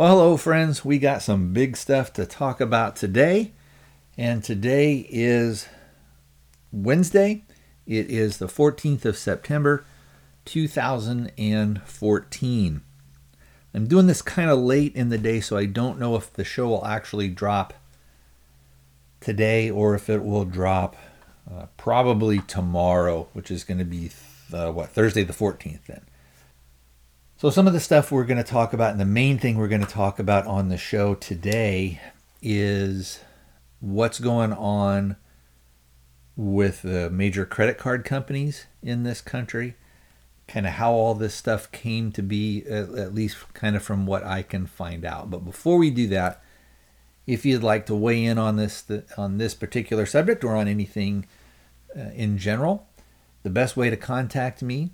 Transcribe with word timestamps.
Well, 0.00 0.16
hello, 0.16 0.36
friends. 0.38 0.82
We 0.82 0.98
got 0.98 1.20
some 1.20 1.52
big 1.52 1.76
stuff 1.76 2.10
to 2.14 2.24
talk 2.24 2.58
about 2.58 2.96
today. 2.96 3.52
And 4.16 4.42
today 4.42 5.06
is 5.10 5.68
Wednesday. 6.72 7.44
It 7.86 8.10
is 8.10 8.38
the 8.38 8.46
14th 8.46 9.04
of 9.04 9.18
September, 9.18 9.84
2014. 10.46 12.80
I'm 13.74 13.86
doing 13.86 14.06
this 14.06 14.22
kind 14.22 14.48
of 14.48 14.60
late 14.60 14.96
in 14.96 15.10
the 15.10 15.18
day, 15.18 15.38
so 15.38 15.58
I 15.58 15.66
don't 15.66 15.98
know 15.98 16.16
if 16.16 16.32
the 16.32 16.44
show 16.44 16.68
will 16.68 16.86
actually 16.86 17.28
drop 17.28 17.74
today 19.20 19.68
or 19.68 19.94
if 19.94 20.08
it 20.08 20.24
will 20.24 20.46
drop 20.46 20.96
uh, 21.46 21.66
probably 21.76 22.38
tomorrow, 22.38 23.28
which 23.34 23.50
is 23.50 23.64
going 23.64 23.76
to 23.76 23.84
be 23.84 24.12
uh, 24.50 24.72
what 24.72 24.88
Thursday 24.88 25.24
the 25.24 25.34
14th 25.34 25.84
then. 25.86 26.06
So 27.40 27.48
some 27.48 27.66
of 27.66 27.72
the 27.72 27.80
stuff 27.80 28.12
we're 28.12 28.26
going 28.26 28.36
to 28.36 28.44
talk 28.44 28.74
about, 28.74 28.90
and 28.90 29.00
the 29.00 29.06
main 29.06 29.38
thing 29.38 29.56
we're 29.56 29.66
going 29.66 29.80
to 29.80 29.86
talk 29.86 30.18
about 30.18 30.46
on 30.46 30.68
the 30.68 30.76
show 30.76 31.14
today 31.14 31.98
is 32.42 33.20
what's 33.80 34.20
going 34.20 34.52
on 34.52 35.16
with 36.36 36.82
the 36.82 37.08
major 37.08 37.46
credit 37.46 37.78
card 37.78 38.04
companies 38.04 38.66
in 38.82 39.04
this 39.04 39.22
country 39.22 39.76
kind 40.48 40.66
of 40.66 40.72
how 40.74 40.92
all 40.92 41.14
this 41.14 41.34
stuff 41.34 41.72
came 41.72 42.12
to 42.12 42.22
be, 42.22 42.62
at, 42.66 43.14
least 43.14 43.38
kind 43.54 43.74
of 43.74 43.82
from 43.82 44.04
what 44.04 44.22
I 44.22 44.42
can 44.42 44.66
find 44.66 45.06
out. 45.06 45.30
But 45.30 45.42
before 45.42 45.78
we 45.78 45.90
do 45.90 46.08
that, 46.08 46.42
if 47.26 47.46
you'd 47.46 47.62
like 47.62 47.86
to 47.86 47.94
weigh 47.94 48.22
in 48.22 48.36
on 48.36 48.56
this 48.56 48.84
on 49.16 49.38
this 49.38 49.54
particular 49.54 50.04
subject 50.04 50.44
or 50.44 50.56
on 50.56 50.68
anything 50.68 51.24
uh, 51.96 52.10
in 52.12 52.36
general, 52.36 52.86
the 53.44 53.48
best 53.48 53.78
way 53.78 53.88
to 53.88 53.96
contact 53.96 54.62
me 54.62 54.90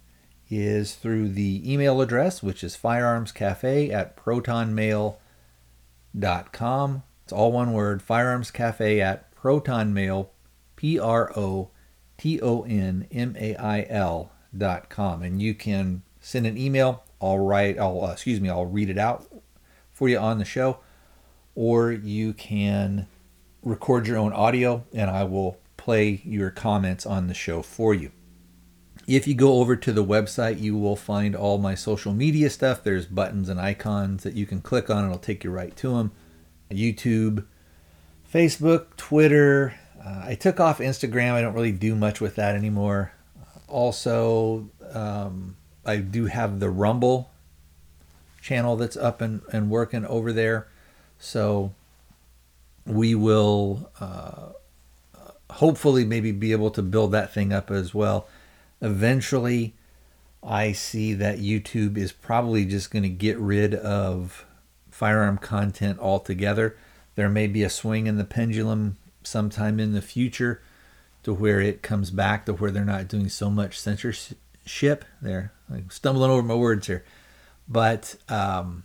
is 0.48 0.94
through 0.94 1.30
the 1.30 1.60
email 1.70 2.00
address, 2.00 2.42
which 2.42 2.62
is 2.62 2.76
firearmscafe 2.76 3.92
at 3.92 4.16
protonmail.com. 4.16 7.02
It's 7.24 7.32
all 7.32 7.52
one 7.52 7.72
word, 7.72 8.02
firearmscafe 8.06 9.00
at 9.00 9.34
protonmail, 9.34 10.28
P 10.76 10.98
R 10.98 11.32
O 11.36 11.70
T 12.18 12.40
O 12.40 12.62
N 12.62 13.06
M 13.10 13.36
A 13.38 13.56
I 13.56 13.86
L 13.88 14.30
dot 14.56 14.88
com, 14.88 15.22
and 15.22 15.42
you 15.42 15.54
can 15.54 16.02
send 16.20 16.46
an 16.46 16.56
email. 16.56 17.04
I'll 17.20 17.38
write. 17.38 17.78
I'll 17.78 18.04
uh, 18.04 18.12
excuse 18.12 18.40
me. 18.40 18.48
I'll 18.48 18.66
read 18.66 18.90
it 18.90 18.98
out 18.98 19.26
for 19.92 20.08
you 20.08 20.18
on 20.18 20.38
the 20.38 20.44
show, 20.44 20.78
or 21.54 21.90
you 21.90 22.32
can 22.32 23.06
record 23.62 24.06
your 24.06 24.18
own 24.18 24.32
audio, 24.32 24.84
and 24.92 25.10
I 25.10 25.24
will 25.24 25.58
play 25.76 26.22
your 26.24 26.50
comments 26.50 27.06
on 27.06 27.26
the 27.26 27.34
show 27.34 27.62
for 27.62 27.94
you. 27.94 28.12
If 29.06 29.28
you 29.28 29.34
go 29.34 29.60
over 29.60 29.76
to 29.76 29.92
the 29.92 30.04
website, 30.04 30.60
you 30.60 30.76
will 30.76 30.96
find 30.96 31.36
all 31.36 31.58
my 31.58 31.74
social 31.74 32.12
media 32.12 32.50
stuff. 32.50 32.82
There's 32.82 33.06
buttons 33.06 33.48
and 33.48 33.60
icons 33.60 34.24
that 34.24 34.34
you 34.34 34.46
can 34.46 34.60
click 34.60 34.90
on, 34.90 35.04
and 35.04 35.06
it'll 35.06 35.18
take 35.18 35.44
you 35.44 35.50
right 35.50 35.76
to 35.76 35.94
them. 35.94 36.12
YouTube, 36.70 37.44
Facebook, 38.32 38.96
Twitter. 38.96 39.74
Uh, 40.04 40.24
I 40.24 40.34
took 40.34 40.58
off 40.58 40.78
Instagram. 40.78 41.32
I 41.32 41.40
don't 41.40 41.54
really 41.54 41.72
do 41.72 41.94
much 41.94 42.20
with 42.20 42.34
that 42.36 42.56
anymore 42.56 43.12
also, 43.68 44.68
um, 44.92 45.56
I 45.84 45.96
do 45.96 46.26
have 46.26 46.60
the 46.60 46.70
Rumble 46.70 47.30
channel 48.40 48.76
that's 48.76 48.96
up 48.96 49.20
and, 49.20 49.42
and 49.52 49.70
working 49.70 50.04
over 50.06 50.32
there. 50.32 50.68
So 51.18 51.74
we 52.84 53.14
will 53.14 53.90
uh, 54.00 54.50
hopefully 55.50 56.04
maybe 56.04 56.32
be 56.32 56.52
able 56.52 56.70
to 56.70 56.82
build 56.82 57.12
that 57.12 57.32
thing 57.32 57.52
up 57.52 57.70
as 57.70 57.94
well. 57.94 58.28
Eventually, 58.80 59.74
I 60.42 60.72
see 60.72 61.14
that 61.14 61.38
YouTube 61.38 61.96
is 61.96 62.12
probably 62.12 62.64
just 62.64 62.90
going 62.90 63.02
to 63.02 63.08
get 63.08 63.38
rid 63.38 63.74
of 63.74 64.44
firearm 64.90 65.38
content 65.38 65.98
altogether. 65.98 66.76
There 67.14 67.28
may 67.28 67.46
be 67.46 67.62
a 67.62 67.70
swing 67.70 68.06
in 68.06 68.16
the 68.16 68.24
pendulum 68.24 68.96
sometime 69.22 69.80
in 69.80 69.92
the 69.92 70.02
future 70.02 70.62
to 71.24 71.34
where 71.34 71.60
it 71.60 71.82
comes 71.82 72.10
back 72.10 72.46
to 72.46 72.52
where 72.52 72.70
they're 72.70 72.84
not 72.84 73.08
doing 73.08 73.28
so 73.28 73.50
much 73.50 73.80
censorship. 73.80 75.04
There, 75.20 75.52
I'm 75.70 75.90
stumbling 75.90 76.30
over 76.30 76.42
my 76.42 76.54
words 76.54 76.86
here, 76.86 77.04
but 77.68 78.14
um, 78.28 78.84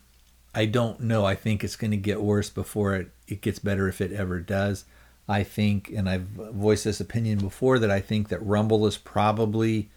I 0.55 0.65
don't 0.65 1.01
know. 1.01 1.25
I 1.25 1.35
think 1.35 1.63
it's 1.63 1.75
going 1.75 1.91
to 1.91 1.97
get 1.97 2.21
worse 2.21 2.49
before 2.49 2.95
it, 2.95 3.11
it 3.27 3.41
gets 3.41 3.59
better 3.59 3.87
if 3.87 4.01
it 4.01 4.11
ever 4.11 4.39
does. 4.39 4.85
I 5.27 5.43
think, 5.43 5.89
and 5.89 6.09
I've 6.09 6.23
voiced 6.23 6.83
this 6.83 6.99
opinion 6.99 7.39
before, 7.39 7.79
that 7.79 7.91
I 7.91 7.99
think 7.99 8.29
that 8.29 8.45
Rumble 8.45 8.85
is 8.85 8.97
probably 8.97 9.89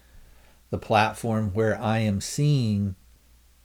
the 0.69 0.77
platform 0.77 1.51
where 1.53 1.79
I 1.79 1.99
am 1.99 2.21
seeing 2.21 2.95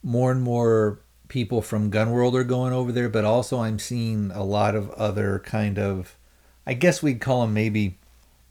more 0.03 0.31
and 0.31 0.41
more 0.41 0.99
people 1.27 1.61
from 1.61 1.89
Gun 1.89 2.11
World 2.11 2.35
are 2.35 2.43
going 2.43 2.73
over 2.73 2.91
there, 2.91 3.09
but 3.09 3.23
also 3.23 3.59
I'm 3.59 3.79
seeing 3.79 4.31
a 4.31 4.43
lot 4.43 4.75
of 4.75 4.89
other 4.91 5.39
kind 5.39 5.79
of, 5.79 6.17
I 6.65 6.73
guess 6.73 7.01
we'd 7.01 7.21
call 7.21 7.41
them 7.41 7.53
maybe 7.53 7.97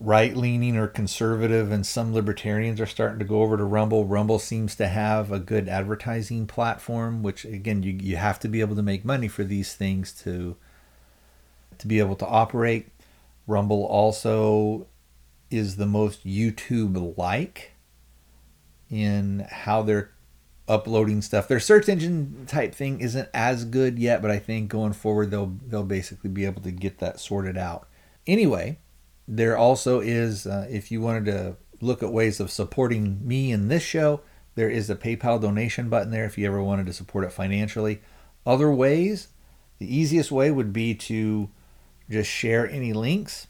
right 0.01 0.35
leaning 0.35 0.79
or 0.79 0.87
conservative, 0.87 1.71
and 1.71 1.87
some 1.87 2.15
libertarians 2.15 2.81
are 2.81 2.87
starting 2.87 3.19
to 3.19 3.25
go 3.27 3.43
over 3.43 3.59
to 3.59 3.65
Rumble. 3.65 4.07
Rumble 4.07 4.39
seems 4.39 4.75
to 4.77 4.89
have 4.89 5.31
a 5.31 5.39
good 5.39 5.69
advertising 5.69 6.47
platform, 6.47 7.23
which 7.23 7.45
again, 7.45 7.83
you, 7.83 7.93
you 7.93 8.17
have 8.17 8.41
to 8.41 8.49
be 8.49 8.63
able 8.63 8.77
to 8.77 8.83
make 8.83 9.05
money 9.05 9.29
for 9.29 9.45
these 9.45 9.75
things 9.75 10.13
to 10.23 10.57
to 11.77 11.87
be 11.87 11.99
able 11.99 12.17
to 12.17 12.27
operate. 12.27 12.89
Rumble 13.51 13.85
also 13.85 14.87
is 15.51 15.77
the 15.77 15.87
most 15.87 16.25
YouTube 16.25 17.17
like 17.19 17.73
in 18.89 19.47
how 19.51 19.83
they're 19.83 20.13
uploading 20.69 21.21
stuff. 21.21 21.49
Their 21.49 21.61
search 21.61 21.89
engine 21.89 22.45
type 22.47 22.75
thing 22.75 23.01
isn't 23.01 23.29
as 23.35 23.65
good 23.65 23.99
yet, 23.99 24.23
but 24.23 24.31
I 24.31 24.39
think 24.39 24.71
going 24.71 24.93
forward 24.93 25.31
they'll 25.31 25.59
they'll 25.67 25.83
basically 25.83 26.31
be 26.31 26.45
able 26.47 26.63
to 26.63 26.71
get 26.71 26.99
that 26.99 27.19
sorted 27.19 27.59
out. 27.59 27.89
Anyway, 28.27 28.79
there 29.27 29.57
also 29.57 30.01
is, 30.01 30.47
uh, 30.47 30.67
if 30.71 30.91
you 30.93 31.01
wanted 31.01 31.25
to 31.27 31.57
look 31.81 32.03
at 32.03 32.13
ways 32.13 32.39
of 32.41 32.51
supporting 32.51 33.27
me 33.27 33.51
in 33.51 33.69
this 33.69 33.83
show, 33.83 34.21
there 34.55 34.71
is 34.71 34.91
a 34.91 34.97
PayPal 34.97 35.41
donation 35.41 35.89
button 35.89 36.11
there 36.11 36.25
if 36.25 36.39
you 36.39 36.47
ever 36.47 36.63
wanted 36.63 36.87
to 36.87 36.93
support 36.93 37.25
it 37.25 37.33
financially. 37.33 38.01
Other 38.47 38.71
ways, 38.71 39.29
the 39.79 39.95
easiest 39.95 40.31
way 40.31 40.51
would 40.51 40.73
be 40.73 40.95
to 40.95 41.51
just 42.11 42.31
share 42.31 42.69
any 42.69 42.93
links 42.93 43.47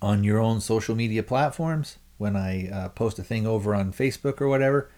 on 0.00 0.24
your 0.24 0.38
own 0.38 0.60
social 0.60 0.94
media 0.94 1.22
platforms. 1.22 1.98
When 2.18 2.36
I 2.36 2.68
uh, 2.68 2.88
post 2.90 3.18
a 3.18 3.22
thing 3.22 3.46
over 3.46 3.74
on 3.74 3.92
Facebook 3.92 4.40
or 4.40 4.48
whatever, 4.48 4.90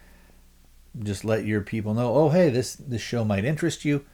just 0.98 1.24
let 1.24 1.44
your 1.44 1.60
people 1.60 1.94
know, 1.94 2.14
oh, 2.14 2.28
hey, 2.30 2.50
this, 2.50 2.74
this 2.74 3.02
show 3.02 3.24
might 3.24 3.44
interest 3.44 3.84
you. 3.84 4.04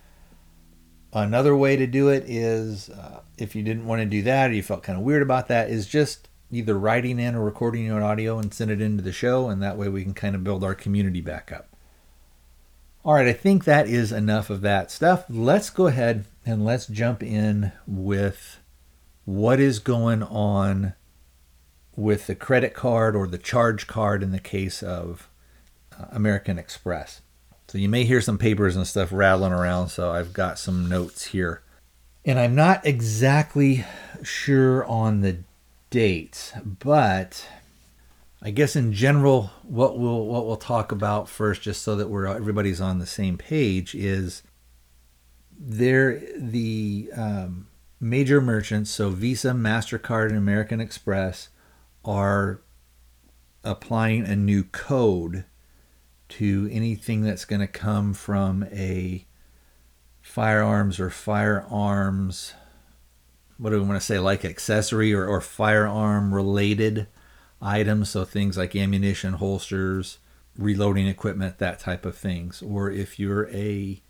Another 1.13 1.57
way 1.57 1.77
to 1.77 1.87
do 1.87 2.09
it 2.09 2.25
is 2.27 2.91
uh, 2.91 3.21
if 3.39 3.57
you 3.57 3.63
didn't 3.63 3.87
want 3.87 4.03
to 4.03 4.07
do 4.07 4.23
that 4.23 4.51
or 4.51 4.55
you 4.55 4.63
felt 4.63 4.83
kind 4.83 4.99
of 4.99 5.05
weird 5.05 5.23
about 5.23 5.49
that, 5.49 5.71
is 5.71 5.87
just 5.87 6.29
either 6.51 6.79
writing 6.79 7.19
in 7.19 7.35
or 7.35 7.43
recording 7.43 7.87
your 7.87 8.03
audio 8.03 8.39
and 8.39 8.53
send 8.53 8.71
it 8.71 8.81
into 8.81 9.03
the 9.03 9.13
show, 9.13 9.49
and 9.49 9.63
that 9.63 9.79
way 9.79 9.89
we 9.89 10.03
can 10.03 10.15
kind 10.15 10.35
of 10.35 10.45
build 10.45 10.63
our 10.63 10.75
community 10.75 11.21
back 11.21 11.51
up. 11.51 11.69
All 13.05 13.15
right, 13.15 13.27
I 13.27 13.33
think 13.33 13.65
that 13.65 13.89
is 13.89 14.13
enough 14.13 14.51
of 14.51 14.61
that 14.61 14.91
stuff. 14.91 15.25
Let's 15.31 15.71
go 15.71 15.87
ahead 15.87 16.27
and 16.49 16.65
let's 16.65 16.87
jump 16.87 17.23
in 17.23 17.73
with 17.87 18.59
what 19.27 19.61
is 19.61 19.79
going 19.79 20.23
on 20.23 20.95
with 21.95 22.27
the 22.27 22.35
credit 22.35 22.73
card 22.73 23.15
or 23.15 23.27
the 23.27 23.37
charge 23.37 23.87
card 23.87 24.23
in 24.23 24.33
the 24.33 24.39
case 24.39 24.83
of 24.83 25.29
uh, 25.99 26.07
American 26.11 26.59
Express. 26.59 27.21
So 27.69 27.77
you 27.77 27.91
may 27.91 28.05
hear 28.05 28.23
some 28.23 28.39
papers 28.39 28.77
and 28.77 28.87
stuff 28.87 29.13
rattling 29.13 29.53
around, 29.53 29.89
so 29.91 30.11
I've 30.11 30.33
got 30.33 30.59
some 30.59 30.89
notes 30.89 31.27
here. 31.27 31.63
And 32.25 32.39
I'm 32.39 32.55
not 32.55 32.87
exactly 32.87 33.85
sure 34.23 34.87
on 34.87 35.21
the 35.21 35.41
dates, 35.91 36.53
but 36.65 37.47
I 38.41 38.53
guess 38.53 38.75
in 38.75 38.95
general 38.95 39.51
what 39.65 39.99
we'll 39.99 40.25
what 40.25 40.47
we'll 40.47 40.57
talk 40.57 40.93
about 40.93 41.29
first 41.29 41.61
just 41.61 41.83
so 41.83 41.95
that 41.97 42.09
we're 42.09 42.27
everybody's 42.27 42.81
on 42.81 43.01
the 43.01 43.07
same 43.07 43.37
page 43.37 43.95
is 43.95 44.43
there 45.59 46.23
the 46.37 47.11
um, 47.15 47.67
major 48.01 48.41
merchants 48.41 48.91
so 48.91 49.11
Visa, 49.11 49.51
Mastercard 49.51 50.29
and 50.29 50.39
American 50.39 50.81
Express 50.81 51.49
are 52.05 52.63
applying 53.65 54.25
a 54.25 54.37
new 54.37 54.63
code 54.63 55.45
to 56.29 56.69
anything 56.71 57.23
that's 57.23 57.45
going 57.45 57.61
to 57.61 57.67
come 57.67 58.15
from 58.15 58.65
a 58.71 59.27
firearms 60.21 61.01
or 61.01 61.11
firearms 61.11 62.53
what 63.57 63.71
do 63.71 63.81
we 63.81 63.87
want 63.87 64.01
to 64.01 64.07
say 64.07 64.19
like 64.19 64.45
accessory 64.45 65.13
or, 65.13 65.27
or 65.27 65.41
firearm 65.41 66.33
related 66.33 67.09
items 67.61 68.11
so 68.11 68.25
things 68.25 68.57
like 68.57 68.77
ammunition 68.77 69.35
holsters 69.35 70.19
reloading 70.59 71.07
equipment 71.07 71.59
that 71.59 71.79
type 71.79 72.05
of 72.05 72.17
things. 72.17 72.61
Or 72.61 72.91
if 72.91 73.19
you're 73.19 73.49
a 73.51 74.03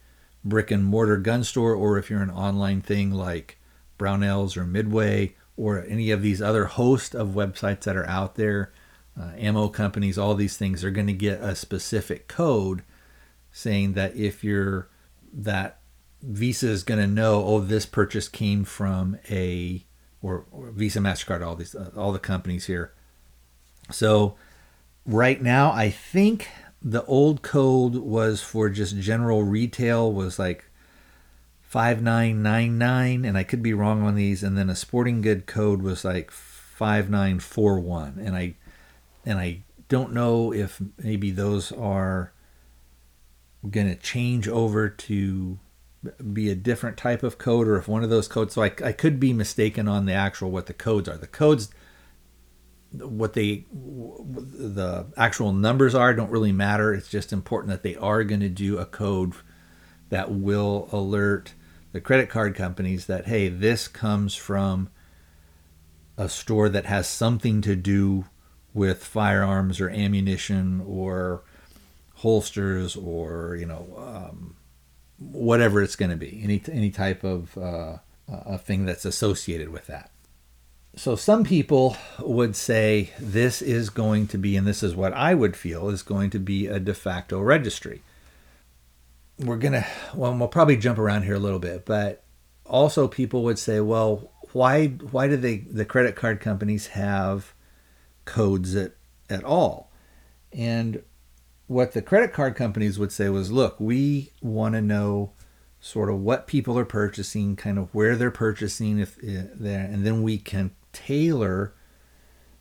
brick 0.44 0.70
and 0.70 0.84
mortar 0.84 1.16
gun 1.16 1.44
store 1.44 1.74
or 1.74 1.98
if 1.98 2.10
you're 2.10 2.22
an 2.22 2.30
online 2.30 2.80
thing 2.80 3.10
like 3.10 3.58
brownells 3.98 4.56
or 4.56 4.64
midway 4.64 5.34
or 5.56 5.84
any 5.86 6.10
of 6.10 6.22
these 6.22 6.40
other 6.40 6.66
host 6.66 7.14
of 7.14 7.28
websites 7.28 7.80
that 7.80 7.96
are 7.96 8.06
out 8.06 8.36
there 8.36 8.72
uh, 9.20 9.32
ammo 9.36 9.68
companies, 9.68 10.16
all 10.16 10.34
these 10.34 10.56
things 10.56 10.84
are 10.84 10.90
going 10.90 11.06
to 11.06 11.12
get 11.12 11.40
a 11.40 11.56
specific 11.56 12.28
code 12.28 12.82
saying 13.50 13.94
that 13.94 14.14
if 14.14 14.44
you're 14.44 14.88
that 15.32 15.80
Visa 16.22 16.68
is 16.68 16.82
going 16.82 17.00
to 17.00 17.06
know, 17.06 17.44
oh, 17.44 17.60
this 17.60 17.86
purchase 17.86 18.28
came 18.28 18.64
from 18.64 19.18
a 19.30 19.84
or, 20.20 20.46
or 20.50 20.70
Visa, 20.70 20.98
Mastercard, 20.98 21.46
all 21.46 21.54
these, 21.54 21.74
uh, 21.74 21.90
all 21.96 22.12
the 22.12 22.18
companies 22.18 22.66
here. 22.66 22.92
So 23.90 24.36
right 25.06 25.40
now, 25.40 25.70
I 25.70 25.90
think 25.90 26.48
the 26.82 27.04
old 27.06 27.42
code 27.42 27.96
was 27.96 28.40
for 28.40 28.68
just 28.68 28.98
general 28.98 29.42
retail 29.42 30.12
was 30.12 30.38
like 30.38 30.64
5999 31.62 33.24
and 33.24 33.36
I 33.36 33.42
could 33.42 33.62
be 33.62 33.74
wrong 33.74 34.02
on 34.02 34.14
these 34.14 34.42
and 34.42 34.56
then 34.56 34.70
a 34.70 34.76
sporting 34.76 35.20
good 35.20 35.46
code 35.46 35.82
was 35.82 36.04
like 36.04 36.30
5941 36.30 38.20
and 38.24 38.36
I 38.36 38.54
and 39.26 39.38
I 39.38 39.62
don't 39.88 40.12
know 40.12 40.52
if 40.52 40.80
maybe 41.02 41.30
those 41.30 41.72
are 41.72 42.32
going 43.68 43.88
to 43.88 43.96
change 43.96 44.48
over 44.48 44.88
to 44.88 45.58
be 46.32 46.48
a 46.48 46.54
different 46.54 46.96
type 46.96 47.22
of 47.22 47.38
code 47.38 47.66
or 47.66 47.76
if 47.76 47.88
one 47.88 48.04
of 48.04 48.10
those 48.10 48.28
codes 48.28 48.54
so 48.54 48.62
I, 48.62 48.72
I 48.84 48.92
could 48.92 49.18
be 49.18 49.32
mistaken 49.32 49.88
on 49.88 50.06
the 50.06 50.12
actual 50.12 50.50
what 50.50 50.66
the 50.66 50.74
codes 50.74 51.08
are. 51.08 51.18
The 51.18 51.26
codes 51.26 51.70
what 52.92 53.34
they 53.34 53.66
the 53.70 55.06
actual 55.16 55.52
numbers 55.52 55.94
are 55.94 56.14
don't 56.14 56.30
really 56.30 56.52
matter. 56.52 56.94
It's 56.94 57.08
just 57.08 57.32
important 57.32 57.70
that 57.70 57.82
they 57.82 57.96
are 57.96 58.24
going 58.24 58.40
to 58.40 58.48
do 58.48 58.78
a 58.78 58.86
code 58.86 59.34
that 60.08 60.30
will 60.30 60.88
alert 60.90 61.52
the 61.92 62.00
credit 62.00 62.30
card 62.30 62.54
companies 62.54 63.06
that 63.06 63.26
hey 63.26 63.48
this 63.48 63.88
comes 63.88 64.34
from 64.34 64.88
a 66.16 66.28
store 66.28 66.68
that 66.68 66.86
has 66.86 67.06
something 67.06 67.60
to 67.60 67.76
do 67.76 68.24
with 68.72 69.04
firearms 69.04 69.80
or 69.80 69.90
ammunition 69.90 70.82
or 70.86 71.42
holsters 72.16 72.96
or 72.96 73.56
you 73.56 73.66
know 73.66 73.86
um, 73.98 74.56
whatever 75.18 75.82
it's 75.82 75.96
going 75.96 76.10
to 76.10 76.16
be. 76.16 76.40
Any 76.42 76.62
any 76.72 76.90
type 76.90 77.22
of 77.22 77.56
uh, 77.58 77.98
a 78.28 78.56
thing 78.56 78.86
that's 78.86 79.04
associated 79.04 79.68
with 79.68 79.86
that 79.88 80.10
so 80.96 81.14
some 81.14 81.44
people 81.44 81.96
would 82.20 82.56
say 82.56 83.12
this 83.20 83.62
is 83.62 83.90
going 83.90 84.26
to 84.26 84.38
be 84.38 84.56
and 84.56 84.66
this 84.66 84.82
is 84.82 84.96
what 84.96 85.12
i 85.12 85.34
would 85.34 85.56
feel 85.56 85.88
is 85.88 86.02
going 86.02 86.30
to 86.30 86.38
be 86.38 86.66
a 86.66 86.80
de 86.80 86.94
facto 86.94 87.40
registry. 87.40 88.02
We're 89.38 89.58
to 89.58 89.86
well 90.14 90.36
we'll 90.36 90.48
probably 90.48 90.76
jump 90.76 90.98
around 90.98 91.22
here 91.22 91.36
a 91.36 91.40
little 91.40 91.60
bit 91.60 91.86
but 91.86 92.24
also 92.66 93.06
people 93.06 93.44
would 93.44 93.58
say 93.58 93.80
well 93.80 94.32
why 94.52 94.88
why 94.88 95.28
do 95.28 95.36
they 95.36 95.58
the 95.58 95.84
credit 95.84 96.16
card 96.16 96.40
companies 96.40 96.88
have 96.88 97.54
codes 98.24 98.74
at, 98.74 98.92
at 99.30 99.44
all? 99.44 99.90
And 100.52 101.02
what 101.66 101.92
the 101.92 102.02
credit 102.02 102.32
card 102.32 102.56
companies 102.56 102.98
would 102.98 103.12
say 103.12 103.28
was 103.28 103.52
look 103.52 103.78
we 103.78 104.32
want 104.40 104.74
to 104.74 104.80
know 104.80 105.32
sort 105.80 106.10
of 106.10 106.18
what 106.20 106.46
people 106.46 106.78
are 106.78 106.84
purchasing 106.84 107.54
kind 107.54 107.78
of 107.78 107.94
where 107.94 108.16
they're 108.16 108.30
purchasing 108.30 108.98
if 108.98 109.16
eh, 109.22 109.44
there 109.54 109.84
and 109.84 110.04
then 110.04 110.22
we 110.22 110.38
can 110.38 110.72
tailor 111.06 111.74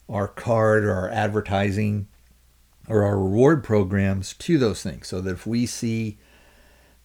our 0.10 0.28
card 0.28 0.84
or 0.84 0.94
our 0.94 1.10
advertising 1.10 2.08
or 2.88 3.04
our 3.04 3.18
reward 3.18 3.64
programs 3.64 4.34
to 4.36 4.58
those 4.58 4.82
things 4.82 5.08
so 5.08 5.20
that 5.20 5.32
if 5.32 5.46
we 5.46 5.66
see 5.66 6.18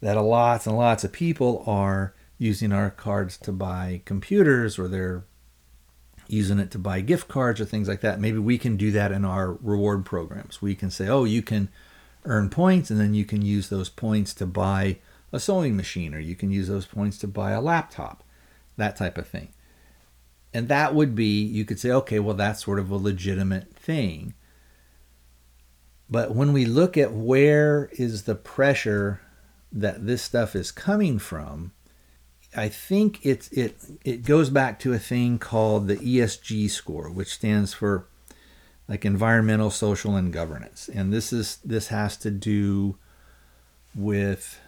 that 0.01 0.17
a 0.17 0.23
lots 0.23 0.67
and 0.67 0.77
lots 0.77 1.05
of 1.05 1.13
people 1.13 1.65
are 1.67 2.15
using 2.39 2.73
our 2.73 2.91
cards 2.91 3.37
to 3.39 3.53
buy 3.53 4.01
computers 4.05 4.79
or 4.79 4.89
they're 4.89 5.25
using 6.29 6.59
it 6.59 6.71
to 6.71 6.79
buy 6.79 7.01
gift 7.01 7.29
cards 7.29 7.61
or 7.61 7.65
things 7.65 7.89
like 7.89 8.01
that 8.01 8.21
maybe 8.21 8.39
we 8.39 8.57
can 8.57 8.77
do 8.77 8.91
that 8.93 9.13
in 9.13 9.25
our 9.25 9.53
reward 9.55 10.05
programs. 10.05 10.63
We 10.63 10.75
can 10.75 10.91
say 10.91 11.09
oh 11.09 11.25
you 11.25 11.43
can 11.43 11.69
earn 12.25 12.49
points 12.51 12.91
and 12.91 13.01
then 13.01 13.15
you 13.15 13.25
can 13.25 13.43
use 13.43 13.69
those 13.69 13.89
points 13.89 14.33
to 14.35 14.47
buy 14.47 14.99
a 15.33 15.41
sewing 15.41 15.77
machine 15.77 16.15
or 16.15 16.21
you 16.21 16.37
can 16.37 16.51
use 16.53 16.69
those 16.69 16.87
points 16.87 17.19
to 17.19 17.27
buy 17.27 17.51
a 17.53 17.61
laptop 17.61 18.23
that 18.77 18.97
type 18.97 19.19
of 19.19 19.27
thing 19.27 19.49
and 20.55 20.69
that 20.69 20.95
would 20.95 21.15
be 21.15 21.43
you 21.43 21.65
could 21.65 21.79
say 21.79 21.91
okay 21.91 22.19
well 22.19 22.35
that's 22.35 22.65
sort 22.65 22.79
of 22.79 22.91
a 22.91 22.97
legitimate 22.97 23.75
thing 23.75 24.35
but 26.11 26.35
when 26.35 26.53
we 26.53 26.65
look 26.65 26.97
at 26.97 27.13
where 27.13 27.89
is 27.93 28.25
the 28.25 28.35
pressure 28.35 29.21
that 29.71 30.07
this 30.07 30.23
stuff 30.23 30.55
is 30.55 30.71
coming 30.71 31.19
from 31.19 31.73
i 32.57 32.69
think 32.69 33.25
it's 33.25 33.49
it 33.49 33.77
it 34.05 34.25
goes 34.25 34.51
back 34.51 34.79
to 34.79 34.93
a 34.93 34.99
thing 34.99 35.39
called 35.39 35.89
the 35.89 35.97
esg 35.97 36.71
score 36.71 37.11
which 37.11 37.33
stands 37.33 37.73
for 37.73 38.07
like 38.89 39.05
environmental, 39.05 39.71
social, 39.71 40.17
and 40.17 40.33
governance. 40.33 40.91
And 40.93 41.13
this 41.13 41.33
is 41.33 41.59
this 41.65 41.89
has 41.89 42.17
to 42.19 42.31
do 42.31 42.99
with 43.95 44.61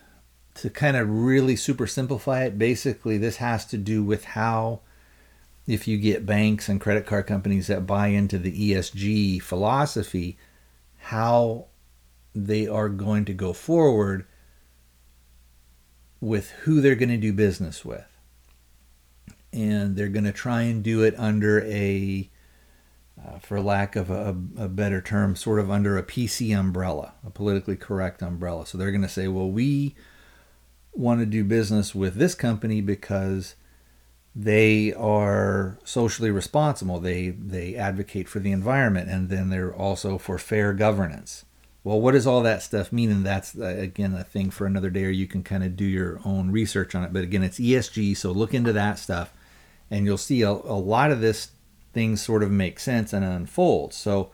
to 0.54 0.70
kind 0.70 0.96
of 0.96 1.10
really 1.10 1.56
super 1.56 1.86
simplify 1.86 2.44
it. 2.44 2.58
Basically, 2.58 3.18
this 3.18 3.36
has 3.36 3.66
to 3.66 3.76
do 3.76 4.02
with 4.02 4.24
how 4.24 4.80
if 5.66 5.88
you 5.88 5.96
get 5.96 6.26
banks 6.26 6.68
and 6.68 6.80
credit 6.80 7.06
card 7.06 7.26
companies 7.26 7.68
that 7.68 7.86
buy 7.86 8.08
into 8.08 8.38
the 8.38 8.72
ESG 8.72 9.40
philosophy, 9.40 10.36
how 10.98 11.66
they 12.34 12.66
are 12.66 12.88
going 12.88 13.24
to 13.24 13.32
go 13.32 13.52
forward 13.52 14.26
with 16.20 16.50
who 16.50 16.80
they're 16.80 16.94
going 16.94 17.10
to 17.10 17.16
do 17.16 17.32
business 17.32 17.84
with. 17.84 18.06
And 19.52 19.96
they're 19.96 20.08
going 20.08 20.24
to 20.24 20.32
try 20.32 20.62
and 20.62 20.82
do 20.82 21.02
it 21.02 21.14
under 21.16 21.64
a 21.64 22.30
uh, 23.24 23.38
for 23.38 23.60
lack 23.60 23.94
of 23.94 24.10
a, 24.10 24.36
a, 24.58 24.68
better 24.68 25.00
term, 25.00 25.36
sort 25.36 25.60
of 25.60 25.70
under 25.70 25.96
a 25.96 26.02
PC 26.02 26.58
umbrella, 26.58 27.14
a 27.24 27.30
politically 27.30 27.76
correct 27.76 28.20
umbrella. 28.20 28.66
So 28.66 28.76
they're 28.76 28.90
going 28.90 29.02
to 29.02 29.08
say, 29.08 29.28
well, 29.28 29.48
we 29.48 29.94
want 30.92 31.20
to 31.20 31.26
do 31.26 31.44
business 31.44 31.94
with 31.94 32.16
this 32.16 32.34
company 32.34 32.80
because 32.80 33.54
they 34.34 34.92
are 34.94 35.78
socially 35.84 36.30
responsible. 36.30 36.98
They 36.98 37.30
they 37.30 37.76
advocate 37.76 38.28
for 38.28 38.40
the 38.40 38.52
environment, 38.52 39.08
and 39.08 39.28
then 39.28 39.50
they're 39.50 39.74
also 39.74 40.18
for 40.18 40.38
fair 40.38 40.72
governance. 40.72 41.44
Well, 41.84 42.00
what 42.00 42.12
does 42.12 42.26
all 42.26 42.42
that 42.42 42.62
stuff 42.62 42.92
mean? 42.92 43.10
And 43.10 43.24
that's 43.24 43.56
uh, 43.56 43.66
again 43.66 44.14
a 44.14 44.24
thing 44.24 44.50
for 44.50 44.66
another 44.66 44.90
day, 44.90 45.04
or 45.04 45.10
you 45.10 45.26
can 45.26 45.42
kind 45.42 45.62
of 45.62 45.76
do 45.76 45.84
your 45.84 46.20
own 46.24 46.50
research 46.50 46.94
on 46.94 47.04
it. 47.04 47.12
But 47.12 47.22
again, 47.22 47.42
it's 47.44 47.60
ESG, 47.60 48.16
so 48.16 48.32
look 48.32 48.54
into 48.54 48.72
that 48.72 48.98
stuff, 48.98 49.32
and 49.90 50.04
you'll 50.04 50.16
see 50.18 50.42
a, 50.42 50.50
a 50.50 50.78
lot 50.78 51.12
of 51.12 51.20
this 51.20 51.52
things 51.92 52.20
sort 52.20 52.42
of 52.42 52.50
make 52.50 52.80
sense 52.80 53.12
and 53.12 53.24
unfold. 53.24 53.94
So 53.94 54.32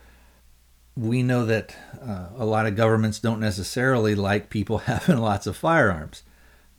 we 0.97 1.23
know 1.23 1.45
that 1.45 1.77
uh, 2.01 2.29
a 2.37 2.47
lot 2.47 2.67
of 2.67 2.75
governments 2.75 3.19
don't 3.19 3.41
necessarily 3.41 4.15
like 4.15 4.49
people 4.49 4.79
having 4.91 5.19
lots 5.19 5.47
of 5.47 5.57
firearms. 5.57 6.23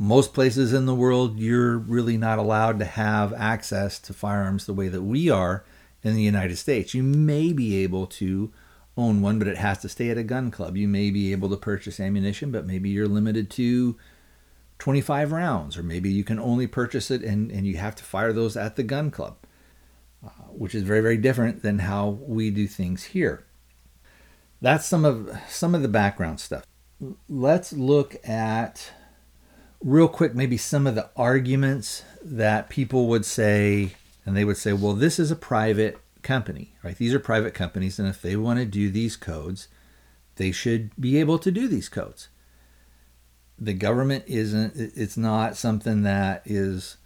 Most 0.01 0.33
places 0.33 0.73
in 0.73 0.87
the 0.87 0.95
world, 0.95 1.39
you're 1.39 1.77
really 1.77 2.17
not 2.17 2.39
allowed 2.39 2.79
to 2.79 2.85
have 2.85 3.33
access 3.33 3.99
to 3.99 4.13
firearms 4.13 4.65
the 4.65 4.73
way 4.73 4.87
that 4.87 5.03
we 5.03 5.29
are 5.29 5.63
in 6.01 6.15
the 6.15 6.23
United 6.23 6.57
States. 6.57 6.95
You 6.95 7.03
may 7.03 7.53
be 7.53 7.83
able 7.83 8.07
to 8.07 8.51
own 8.97 9.21
one, 9.21 9.37
but 9.37 9.47
it 9.47 9.57
has 9.57 9.77
to 9.79 9.89
stay 9.89 10.09
at 10.09 10.17
a 10.17 10.23
gun 10.23 10.49
club. 10.49 10.75
You 10.75 10.87
may 10.87 11.11
be 11.11 11.31
able 11.31 11.49
to 11.49 11.55
purchase 11.55 11.99
ammunition, 11.99 12.51
but 12.51 12.65
maybe 12.65 12.89
you're 12.89 13.07
limited 13.07 13.51
to 13.51 13.95
25 14.79 15.31
rounds, 15.31 15.77
or 15.77 15.83
maybe 15.83 16.09
you 16.09 16.23
can 16.23 16.39
only 16.39 16.65
purchase 16.65 17.11
it 17.11 17.21
and, 17.21 17.51
and 17.51 17.67
you 17.67 17.77
have 17.77 17.95
to 17.97 18.03
fire 18.03 18.33
those 18.33 18.57
at 18.57 18.77
the 18.77 18.83
gun 18.83 19.11
club 19.11 19.37
uh, 20.25 20.29
which 20.49 20.75
is 20.75 20.83
very 20.83 21.01
very 21.01 21.17
different 21.17 21.61
than 21.61 21.79
how 21.79 22.09
we 22.09 22.49
do 22.49 22.67
things 22.67 23.05
here. 23.05 23.45
That's 24.61 24.85
some 24.85 25.05
of 25.05 25.29
some 25.47 25.73
of 25.73 25.81
the 25.81 25.87
background 25.87 26.39
stuff. 26.39 26.65
Let's 27.27 27.73
look 27.73 28.15
at 28.27 28.91
real 29.83 30.07
quick 30.07 30.35
maybe 30.35 30.57
some 30.57 30.87
of 30.87 30.95
the 30.95 31.09
arguments 31.15 32.03
that 32.23 32.69
people 32.69 33.07
would 33.07 33.25
say 33.25 33.93
and 34.25 34.37
they 34.37 34.45
would 34.45 34.57
say, 34.57 34.73
"Well, 34.73 34.93
this 34.93 35.19
is 35.19 35.31
a 35.31 35.35
private 35.35 35.99
company, 36.21 36.75
right? 36.83 36.95
These 36.95 37.13
are 37.13 37.19
private 37.19 37.53
companies 37.53 37.97
and 37.97 38.07
if 38.07 38.21
they 38.21 38.35
want 38.35 38.59
to 38.59 38.65
do 38.65 38.89
these 38.91 39.17
codes, 39.17 39.67
they 40.35 40.51
should 40.51 40.91
be 40.99 41.17
able 41.17 41.39
to 41.39 41.51
do 41.51 41.67
these 41.67 41.89
codes." 41.89 42.29
The 43.57 43.73
government 43.73 44.25
isn't 44.27 44.73
it's 44.75 45.17
not 45.17 45.57
something 45.57 46.03
that 46.03 46.41
is 46.45 46.97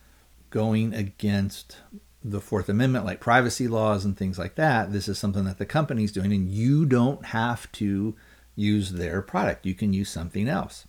going 0.50 0.94
against 0.94 1.78
the 2.26 2.42
Fourth 2.42 2.70
Amendment, 2.70 3.06
like 3.06 3.20
privacy 3.20 3.68
laws 3.68 4.04
and 4.04 4.18
things 4.18 4.40
like 4.40 4.56
that, 4.56 4.92
this 4.92 5.08
is 5.08 5.20
something 5.20 5.46
that 5.46 5.60
the 5.60 5.66
company's 5.66 6.12
doing, 6.12 6.34
and 6.34 6.50
you 6.50 6.86
don't 6.86 7.24
have 7.28 7.72
to 7.74 8.16
use 8.56 8.94
their 8.94 9.22
product. 9.22 9.66
You 9.66 9.76
can 9.76 9.94
use 9.94 10.10
something 10.10 10.50
else. 10.50 10.88